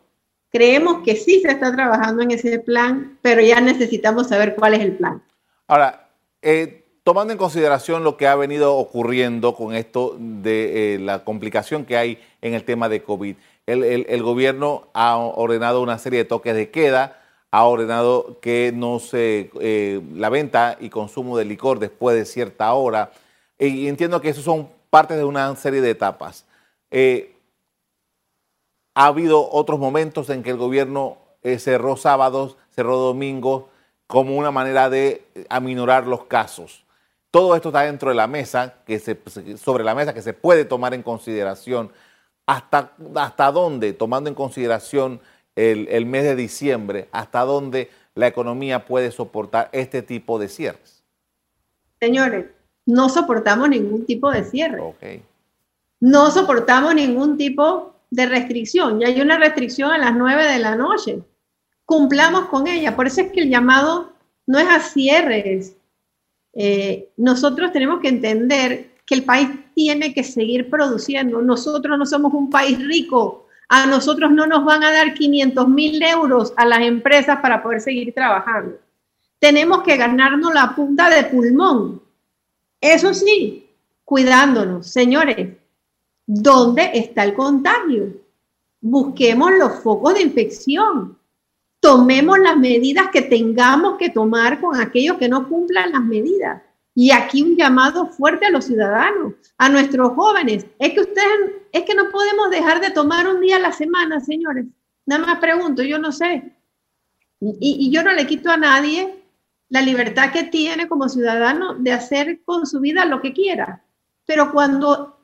Creemos 0.51 1.03
que 1.03 1.15
sí 1.15 1.41
se 1.41 1.49
está 1.49 1.75
trabajando 1.75 2.21
en 2.21 2.31
ese 2.31 2.59
plan, 2.59 3.17
pero 3.23 3.41
ya 3.41 3.59
necesitamos 3.59 4.29
saber 4.29 4.53
cuál 4.53 4.75
es 4.75 4.81
el 4.81 4.97
plan. 4.97 5.23
Ahora, 5.67 6.09
eh, 6.43 6.82
tomando 7.03 7.33
en 7.33 7.37
consideración 7.39 8.03
lo 8.03 8.17
que 8.17 8.27
ha 8.27 8.35
venido 8.35 8.75
ocurriendo 8.75 9.55
con 9.55 9.75
esto 9.75 10.15
de 10.17 10.95
eh, 10.95 10.99
la 10.99 11.23
complicación 11.23 11.85
que 11.85 11.97
hay 11.97 12.21
en 12.41 12.53
el 12.53 12.63
tema 12.63 12.89
de 12.89 13.03
COVID, 13.03 13.35
el, 13.65 14.23
gobierno 14.23 14.87
ha 14.93 15.17
ordenado 15.17 15.81
una 15.81 15.97
serie 15.97 16.19
de 16.19 16.25
toques 16.25 16.55
de 16.55 16.69
queda, 16.69 17.21
ha 17.51 17.63
ordenado 17.65 18.39
que 18.41 18.73
no 18.73 18.99
se 18.99 19.51
eh, 19.59 20.01
la 20.15 20.29
venta 20.29 20.77
y 20.79 20.89
consumo 20.89 21.37
de 21.37 21.45
licor 21.45 21.79
después 21.79 22.15
de 22.17 22.25
cierta 22.25 22.73
hora. 22.73 23.11
Y 23.59 23.87
entiendo 23.87 24.19
que 24.19 24.29
eso 24.29 24.41
son 24.41 24.69
partes 24.89 25.17
de 25.17 25.23
una 25.23 25.55
serie 25.55 25.79
de 25.79 25.91
etapas. 25.91 26.45
Eh, 26.91 27.35
ha 28.95 29.05
habido 29.05 29.49
otros 29.49 29.79
momentos 29.79 30.29
en 30.29 30.43
que 30.43 30.49
el 30.49 30.57
gobierno 30.57 31.17
cerró 31.57 31.95
sábados, 31.95 32.57
cerró 32.75 32.97
domingos, 32.97 33.63
como 34.07 34.35
una 34.35 34.51
manera 34.51 34.89
de 34.89 35.25
aminorar 35.49 36.05
los 36.05 36.25
casos. 36.25 36.82
Todo 37.33 37.55
esto 37.55 37.69
está 37.69 37.81
dentro 37.81 38.09
de 38.09 38.15
la 38.15 38.27
mesa, 38.27 38.75
que 38.85 38.99
se, 38.99 39.17
sobre 39.57 39.83
la 39.83 39.95
mesa, 39.95 40.13
que 40.13 40.21
se 40.21 40.33
puede 40.33 40.65
tomar 40.65 40.93
en 40.93 41.01
consideración. 41.01 41.91
¿Hasta, 42.45 42.91
hasta 43.15 43.51
dónde, 43.51 43.93
tomando 43.93 44.29
en 44.29 44.35
consideración 44.35 45.19
el, 45.55 46.05
mes 46.05 46.25
de 46.25 46.35
diciembre, 46.35 47.09
hasta 47.11 47.39
dónde 47.39 47.89
la 48.13 48.27
economía 48.27 48.85
puede 48.85 49.09
soportar 49.09 49.69
este 49.71 50.03
tipo 50.03 50.37
de 50.37 50.47
cierres? 50.47 51.01
Señores, 51.99 52.45
no 52.85 53.09
soportamos 53.09 53.67
ningún 53.67 54.05
tipo 54.05 54.29
de 54.29 54.43
cierre. 54.43 55.23
No 55.99 56.29
soportamos 56.29 56.93
ningún 56.93 57.35
tipo 57.35 57.95
de 58.11 58.27
restricción. 58.27 58.99
Ya 58.99 59.07
hay 59.07 59.19
una 59.19 59.39
restricción 59.39 59.89
a 59.89 59.97
las 59.97 60.15
9 60.15 60.51
de 60.51 60.59
la 60.59 60.75
noche. 60.75 61.23
Cumplamos 61.83 62.45
con 62.49 62.67
ella. 62.67 62.95
Por 62.95 63.07
eso 63.07 63.21
es 63.21 63.31
que 63.31 63.41
el 63.41 63.49
llamado 63.49 64.13
no 64.45 64.59
es 64.59 64.67
a 64.67 64.79
cierres, 64.79 65.75
eh, 66.53 67.09
nosotros 67.17 67.71
tenemos 67.71 67.99
que 67.99 68.09
entender 68.09 68.91
que 69.05 69.15
el 69.15 69.23
país 69.23 69.49
tiene 69.73 70.13
que 70.13 70.23
seguir 70.23 70.69
produciendo. 70.69 71.41
Nosotros 71.41 71.97
no 71.97 72.05
somos 72.05 72.33
un 72.33 72.49
país 72.49 72.79
rico. 72.85 73.47
A 73.69 73.85
nosotros 73.85 74.31
no 74.31 74.45
nos 74.45 74.63
van 74.63 74.83
a 74.83 74.91
dar 74.91 75.13
500 75.13 75.67
mil 75.67 76.01
euros 76.03 76.53
a 76.55 76.65
las 76.65 76.81
empresas 76.81 77.39
para 77.41 77.63
poder 77.63 77.81
seguir 77.81 78.13
trabajando. 78.13 78.77
Tenemos 79.39 79.83
que 79.83 79.97
ganarnos 79.97 80.53
la 80.53 80.75
punta 80.75 81.09
de 81.09 81.23
pulmón. 81.25 82.01
Eso 82.79 83.13
sí, 83.13 83.69
cuidándonos. 84.05 84.87
Señores, 84.87 85.57
¿dónde 86.25 86.91
está 86.93 87.23
el 87.23 87.33
contagio? 87.33 88.13
Busquemos 88.79 89.51
los 89.57 89.79
focos 89.81 90.13
de 90.13 90.21
infección 90.21 91.17
tomemos 91.83 92.39
las 92.39 92.55
medidas 92.55 93.09
que 93.11 93.21
tengamos 93.21 93.97
que 93.97 94.09
tomar 94.09 94.61
con 94.61 94.79
aquellos 94.79 95.17
que 95.17 95.27
no 95.27 95.49
cumplan 95.49 95.91
las 95.91 96.01
medidas. 96.01 96.61
Y 96.95 97.11
aquí 97.11 97.43
un 97.43 97.57
llamado 97.57 98.07
fuerte 98.07 98.45
a 98.45 98.51
los 98.51 98.63
ciudadanos, 98.63 99.33
a 99.57 99.67
nuestros 99.67 100.13
jóvenes. 100.13 100.65
Es 100.79 100.93
que 100.93 101.01
ustedes, 101.01 101.51
es 101.73 101.83
que 101.83 101.93
no 101.93 102.09
podemos 102.09 102.49
dejar 102.51 102.79
de 102.79 102.91
tomar 102.91 103.27
un 103.27 103.41
día 103.41 103.57
a 103.57 103.59
la 103.59 103.73
semana, 103.73 104.21
señores. 104.21 104.65
Nada 105.05 105.25
más 105.25 105.39
pregunto, 105.39 105.83
yo 105.83 105.99
no 105.99 106.13
sé. 106.13 106.53
Y, 107.41 107.91
yo 107.91 108.01
no 108.01 108.13
le 108.13 108.27
quito 108.27 108.49
a 108.49 108.55
nadie 108.55 109.21
la 109.67 109.81
libertad 109.81 110.31
que 110.31 110.43
tiene 110.43 110.87
como 110.87 111.09
ciudadano 111.09 111.73
de 111.73 111.91
hacer 111.91 112.43
con 112.45 112.65
su 112.65 112.79
vida 112.79 113.03
lo 113.03 113.19
que 113.19 113.33
quiera. 113.33 113.83
Pero 114.25 114.53
cuando 114.53 115.19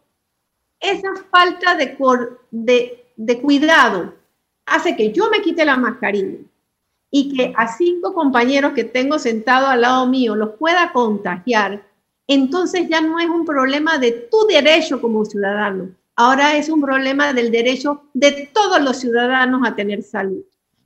esa 0.81 1.13
falta 1.31 1.77
de, 1.77 3.05
de 3.15 3.41
cuidado 3.41 4.13
hace 4.65 4.97
que 4.97 5.13
yo 5.13 5.29
me 5.29 5.41
quite 5.41 5.63
la 5.63 5.77
mascarilla 5.77 6.48
y 7.11 7.35
que 7.35 7.53
a 7.57 7.67
cinco 7.75 8.13
compañeros 8.13 8.73
que 8.73 8.83
tengo 8.83 9.17
sentado 9.19 9.67
al 9.67 9.81
lado 9.81 10.05
mío 10.07 10.35
los 10.35 10.51
pueda 10.51 10.91
contagiar, 10.91 11.83
entonces 12.27 12.87
ya 12.89 13.01
no 13.01 13.19
es 13.19 13.27
un 13.27 13.45
problema 13.45 13.97
de 13.97 14.11
tu 14.11 14.45
derecho 14.47 15.01
como 15.01 15.25
ciudadano, 15.25 15.89
ahora 16.15 16.57
es 16.57 16.69
un 16.69 16.81
problema 16.81 17.33
del 17.33 17.51
derecho 17.51 18.03
de 18.13 18.49
todos 18.53 18.81
los 18.81 18.97
ciudadanos 18.97 19.61
a 19.65 19.75
tener 19.75 20.03
salud. 20.03 20.43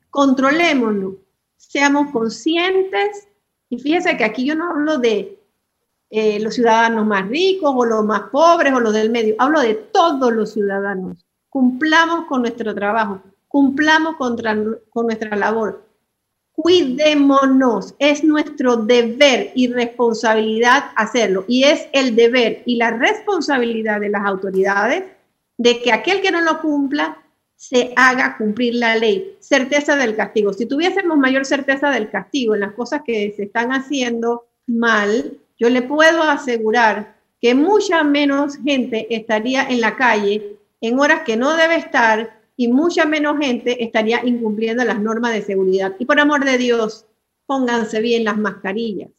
Controlémonos, 0.10 1.16
seamos 1.58 2.12
conscientes 2.12 3.28
y 3.70 3.80
fíjese 3.80 4.16
que 4.16 4.24
aquí 4.24 4.46
yo 4.46 4.56
no 4.56 4.70
hablo 4.70 5.00
de 5.00 5.40
eh, 6.10 6.40
los 6.40 6.54
ciudadanos 6.54 7.06
más 7.06 7.28
ricos 7.28 7.74
o 7.76 7.84
los 7.84 8.06
más 8.06 8.30
pobres 8.30 8.72
o 8.74 8.80
los 8.80 8.94
del 8.94 9.10
medio, 9.10 9.36
hablo 9.40 9.60
de 9.60 9.74
todos 9.74 10.32
los 10.32 10.54
ciudadanos. 10.54 11.26
Cumplamos 11.50 12.26
con 12.26 12.42
nuestro 12.42 12.74
trabajo, 12.74 13.22
cumplamos 13.48 14.16
con 14.16 15.06
nuestra 15.08 15.36
labor. 15.36 15.84
Cuidémonos, 16.56 17.96
es 17.98 18.24
nuestro 18.24 18.78
deber 18.78 19.52
y 19.56 19.74
responsabilidad 19.74 20.92
hacerlo. 20.96 21.46
Y 21.48 21.64
es 21.64 21.88
el 21.94 22.16
deber 22.16 22.62
y 22.66 22.76
la 22.76 22.92
responsabilidad 22.92 24.00
de 24.00 24.10
las 24.10 24.24
autoridades 24.26 25.04
de 25.58 25.82
que 25.82 25.92
aquel 25.92 26.22
que 26.22 26.32
no 26.32 26.42
lo 26.42 26.62
cumpla 26.62 27.18
se 27.56 27.94
haga 27.96 28.38
cumplir 28.38 28.76
la 28.76 28.96
ley. 28.96 29.36
Certeza 29.40 29.96
del 29.96 30.16
castigo. 30.16 30.54
Si 30.54 30.66
tuviésemos 30.66 31.18
mayor 31.18 31.46
certeza 31.46 31.90
del 31.90 32.10
castigo 32.10 32.54
en 32.54 32.62
las 32.62 32.74
cosas 32.74 33.02
que 33.06 33.34
se 33.36 33.44
están 33.44 33.72
haciendo 33.72 34.46
mal, 34.68 35.38
yo 35.58 35.70
le 35.70 35.82
puedo 35.82 36.24
asegurar 36.24 37.16
que 37.42 37.56
mucha 37.56 38.04
menos 38.04 38.58
gente 38.58 39.08
estaría 39.16 39.64
en 39.64 39.82
la 39.82 39.96
calle 39.96 40.58
en 40.82 41.00
horas 41.00 41.22
que 41.22 41.38
no 41.38 41.56
debe 41.56 41.78
estar 41.78 42.43
y 42.56 42.68
mucha 42.68 43.06
menos 43.06 43.38
gente 43.40 43.84
estaría 43.84 44.22
incumpliendo 44.24 44.84
las 44.84 45.00
normas 45.00 45.34
de 45.34 45.42
seguridad. 45.42 45.96
Y 46.00 46.06
por 46.06 46.20
amor 46.20 46.46
de 46.46 46.58
Dios, 46.58 47.06
pónganse 47.46 48.00
bien 48.02 48.24
las 48.24 48.38
mascarillas. 48.38 49.10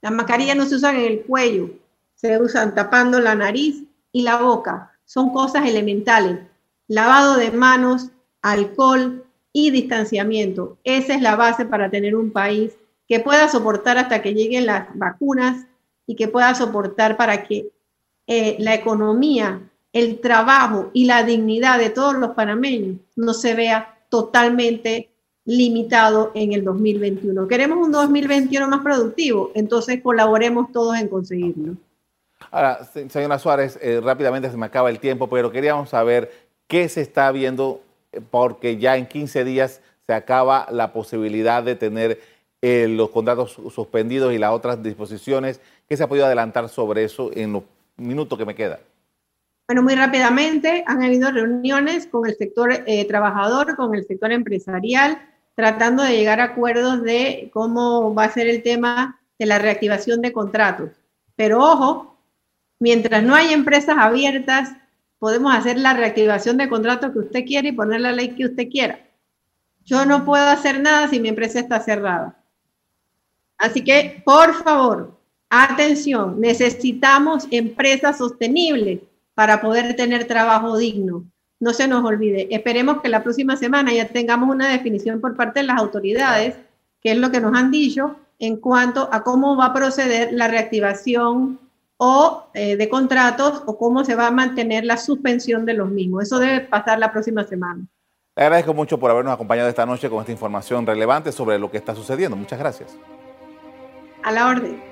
Las 0.00 0.12
mascarillas 0.12 0.56
no 0.56 0.64
se 0.64 0.76
usan 0.76 0.96
en 0.96 1.12
el 1.12 1.22
cuello, 1.22 1.70
se 2.14 2.40
usan 2.40 2.74
tapando 2.74 3.20
la 3.20 3.34
nariz 3.34 3.84
y 4.12 4.22
la 4.22 4.40
boca. 4.40 4.98
Son 5.04 5.30
cosas 5.32 5.66
elementales. 5.66 6.38
Lavado 6.88 7.36
de 7.36 7.50
manos, 7.50 8.10
alcohol 8.42 9.24
y 9.52 9.70
distanciamiento. 9.70 10.78
Esa 10.84 11.14
es 11.14 11.22
la 11.22 11.36
base 11.36 11.66
para 11.66 11.90
tener 11.90 12.16
un 12.16 12.30
país 12.30 12.72
que 13.06 13.20
pueda 13.20 13.48
soportar 13.48 13.98
hasta 13.98 14.22
que 14.22 14.34
lleguen 14.34 14.66
las 14.66 14.88
vacunas 14.94 15.66
y 16.06 16.16
que 16.16 16.28
pueda 16.28 16.54
soportar 16.54 17.16
para 17.16 17.42
que 17.44 17.70
eh, 18.26 18.56
la 18.58 18.74
economía 18.74 19.69
el 19.92 20.20
trabajo 20.20 20.90
y 20.92 21.04
la 21.04 21.24
dignidad 21.24 21.78
de 21.78 21.90
todos 21.90 22.14
los 22.14 22.30
panameños 22.30 22.96
no 23.16 23.34
se 23.34 23.54
vea 23.54 23.98
totalmente 24.08 25.10
limitado 25.44 26.30
en 26.34 26.52
el 26.52 26.64
2021. 26.64 27.48
Queremos 27.48 27.78
un 27.84 27.92
2021 27.92 28.68
más 28.68 28.82
productivo, 28.82 29.50
entonces 29.54 30.00
colaboremos 30.02 30.70
todos 30.72 30.96
en 30.96 31.08
conseguirlo. 31.08 31.74
Ahora, 32.50 32.84
señora 32.84 33.38
Suárez, 33.38 33.78
eh, 33.82 34.00
rápidamente 34.02 34.50
se 34.50 34.56
me 34.56 34.66
acaba 34.66 34.90
el 34.90 34.98
tiempo, 34.98 35.28
pero 35.28 35.50
queríamos 35.50 35.90
saber 35.90 36.30
qué 36.66 36.88
se 36.88 37.00
está 37.00 37.30
viendo, 37.32 37.80
eh, 38.12 38.20
porque 38.30 38.76
ya 38.78 38.96
en 38.96 39.06
15 39.06 39.44
días 39.44 39.80
se 40.06 40.14
acaba 40.14 40.66
la 40.70 40.92
posibilidad 40.92 41.62
de 41.62 41.76
tener 41.76 42.20
eh, 42.62 42.86
los 42.88 43.10
contratos 43.10 43.58
suspendidos 43.72 44.32
y 44.32 44.38
las 44.38 44.52
otras 44.52 44.82
disposiciones. 44.82 45.60
¿Qué 45.88 45.96
se 45.96 46.02
ha 46.02 46.08
podido 46.08 46.26
adelantar 46.26 46.68
sobre 46.68 47.04
eso 47.04 47.30
en 47.34 47.52
los 47.52 47.62
minutos 47.96 48.38
que 48.38 48.44
me 48.44 48.54
quedan? 48.54 48.78
Bueno, 49.70 49.84
muy 49.84 49.94
rápidamente 49.94 50.82
han 50.88 51.00
habido 51.00 51.30
reuniones 51.30 52.08
con 52.08 52.26
el 52.26 52.34
sector 52.34 52.82
eh, 52.86 53.04
trabajador, 53.04 53.76
con 53.76 53.94
el 53.94 54.04
sector 54.04 54.32
empresarial, 54.32 55.22
tratando 55.54 56.02
de 56.02 56.16
llegar 56.16 56.40
a 56.40 56.46
acuerdos 56.46 57.04
de 57.04 57.50
cómo 57.52 58.12
va 58.12 58.24
a 58.24 58.32
ser 58.32 58.48
el 58.48 58.64
tema 58.64 59.20
de 59.38 59.46
la 59.46 59.60
reactivación 59.60 60.22
de 60.22 60.32
contratos. 60.32 60.90
Pero 61.36 61.60
ojo, 61.60 62.18
mientras 62.80 63.22
no 63.22 63.36
hay 63.36 63.52
empresas 63.52 63.96
abiertas, 63.96 64.72
podemos 65.20 65.54
hacer 65.54 65.78
la 65.78 65.94
reactivación 65.94 66.56
de 66.56 66.68
contratos 66.68 67.12
que 67.12 67.20
usted 67.20 67.44
quiera 67.44 67.68
y 67.68 67.70
poner 67.70 68.00
la 68.00 68.10
ley 68.10 68.30
que 68.30 68.46
usted 68.46 68.68
quiera. 68.68 68.98
yo 69.84 70.04
no 70.04 70.24
puedo 70.24 70.48
hacer 70.48 70.80
nada 70.80 71.06
si 71.06 71.20
mi 71.20 71.28
empresa 71.28 71.60
está 71.60 71.78
cerrada. 71.78 72.42
Así 73.56 73.84
que, 73.84 74.20
por 74.24 74.52
favor, 74.64 75.16
atención, 75.48 76.40
necesitamos 76.40 77.46
empresas 77.52 78.18
sostenibles 78.18 79.02
para 79.40 79.62
poder 79.62 79.96
tener 79.96 80.26
trabajo 80.26 80.76
digno. 80.76 81.24
No 81.60 81.72
se 81.72 81.88
nos 81.88 82.04
olvide. 82.04 82.46
Esperemos 82.50 83.00
que 83.00 83.08
la 83.08 83.22
próxima 83.22 83.56
semana 83.56 83.90
ya 83.90 84.06
tengamos 84.06 84.50
una 84.50 84.68
definición 84.68 85.18
por 85.18 85.34
parte 85.34 85.60
de 85.60 85.66
las 85.66 85.78
autoridades, 85.78 86.56
que 87.00 87.12
es 87.12 87.16
lo 87.16 87.30
que 87.30 87.40
nos 87.40 87.56
han 87.56 87.70
dicho 87.70 88.16
en 88.38 88.56
cuanto 88.56 89.08
a 89.10 89.22
cómo 89.22 89.56
va 89.56 89.64
a 89.64 89.72
proceder 89.72 90.34
la 90.34 90.46
reactivación 90.46 91.58
o 91.96 92.48
eh, 92.52 92.76
de 92.76 92.88
contratos 92.90 93.62
o 93.64 93.78
cómo 93.78 94.04
se 94.04 94.14
va 94.14 94.26
a 94.26 94.30
mantener 94.30 94.84
la 94.84 94.98
suspensión 94.98 95.64
de 95.64 95.72
los 95.72 95.88
mismos. 95.88 96.24
Eso 96.24 96.38
debe 96.38 96.60
pasar 96.60 96.98
la 96.98 97.10
próxima 97.10 97.42
semana. 97.44 97.80
Le 98.36 98.42
agradezco 98.42 98.74
mucho 98.74 99.00
por 99.00 99.10
habernos 99.10 99.32
acompañado 99.32 99.70
esta 99.70 99.86
noche 99.86 100.10
con 100.10 100.20
esta 100.20 100.32
información 100.32 100.86
relevante 100.86 101.32
sobre 101.32 101.58
lo 101.58 101.70
que 101.70 101.78
está 101.78 101.94
sucediendo. 101.94 102.36
Muchas 102.36 102.58
gracias. 102.58 102.94
A 104.22 104.32
la 104.32 104.48
orden. 104.48 104.89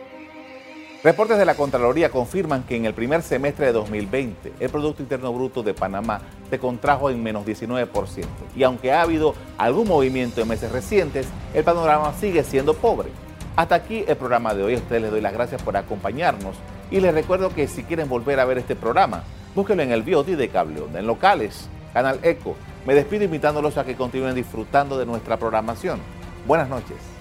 Reportes 1.04 1.38
de 1.38 1.44
la 1.44 1.54
Contraloría 1.54 2.10
confirman 2.10 2.64
que 2.64 2.74
en 2.74 2.84
el 2.84 2.92
primer 2.92 3.22
semestre 3.22 3.66
de 3.66 3.72
2020 3.72 4.54
el 4.58 4.68
Producto 4.68 5.00
Interno 5.00 5.32
Bruto 5.32 5.62
de 5.62 5.72
Panamá 5.72 6.22
se 6.50 6.58
contrajo 6.58 7.08
en 7.08 7.22
menos 7.22 7.46
19%. 7.46 8.26
Y 8.56 8.64
aunque 8.64 8.90
ha 8.90 9.02
habido 9.02 9.36
algún 9.58 9.86
movimiento 9.86 10.40
en 10.40 10.48
meses 10.48 10.72
recientes, 10.72 11.28
el 11.54 11.62
panorama 11.62 12.12
sigue 12.14 12.42
siendo 12.42 12.74
pobre. 12.74 13.10
Hasta 13.54 13.76
aquí 13.76 14.04
el 14.08 14.16
programa 14.16 14.54
de 14.54 14.64
hoy. 14.64 14.74
A 14.74 14.78
ustedes 14.78 15.02
les 15.02 15.10
doy 15.12 15.20
las 15.20 15.32
gracias 15.32 15.62
por 15.62 15.76
acompañarnos 15.76 16.56
y 16.90 16.98
les 16.98 17.14
recuerdo 17.14 17.54
que 17.54 17.68
si 17.68 17.84
quieren 17.84 18.08
volver 18.08 18.40
a 18.40 18.44
ver 18.44 18.58
este 18.58 18.74
programa, 18.74 19.22
búsquenlo 19.54 19.84
en 19.84 19.92
el 19.92 20.02
BioD 20.02 20.36
de 20.36 20.48
Cable 20.48 20.80
Onda, 20.80 20.98
en 20.98 21.06
locales, 21.06 21.68
Canal 21.94 22.18
Eco. 22.24 22.56
Me 22.86 22.94
despido 22.94 23.22
invitándolos 23.22 23.78
a 23.78 23.84
que 23.84 23.94
continúen 23.94 24.34
disfrutando 24.34 24.98
de 24.98 25.06
nuestra 25.06 25.36
programación. 25.36 26.00
Buenas 26.44 26.68
noches. 26.68 27.17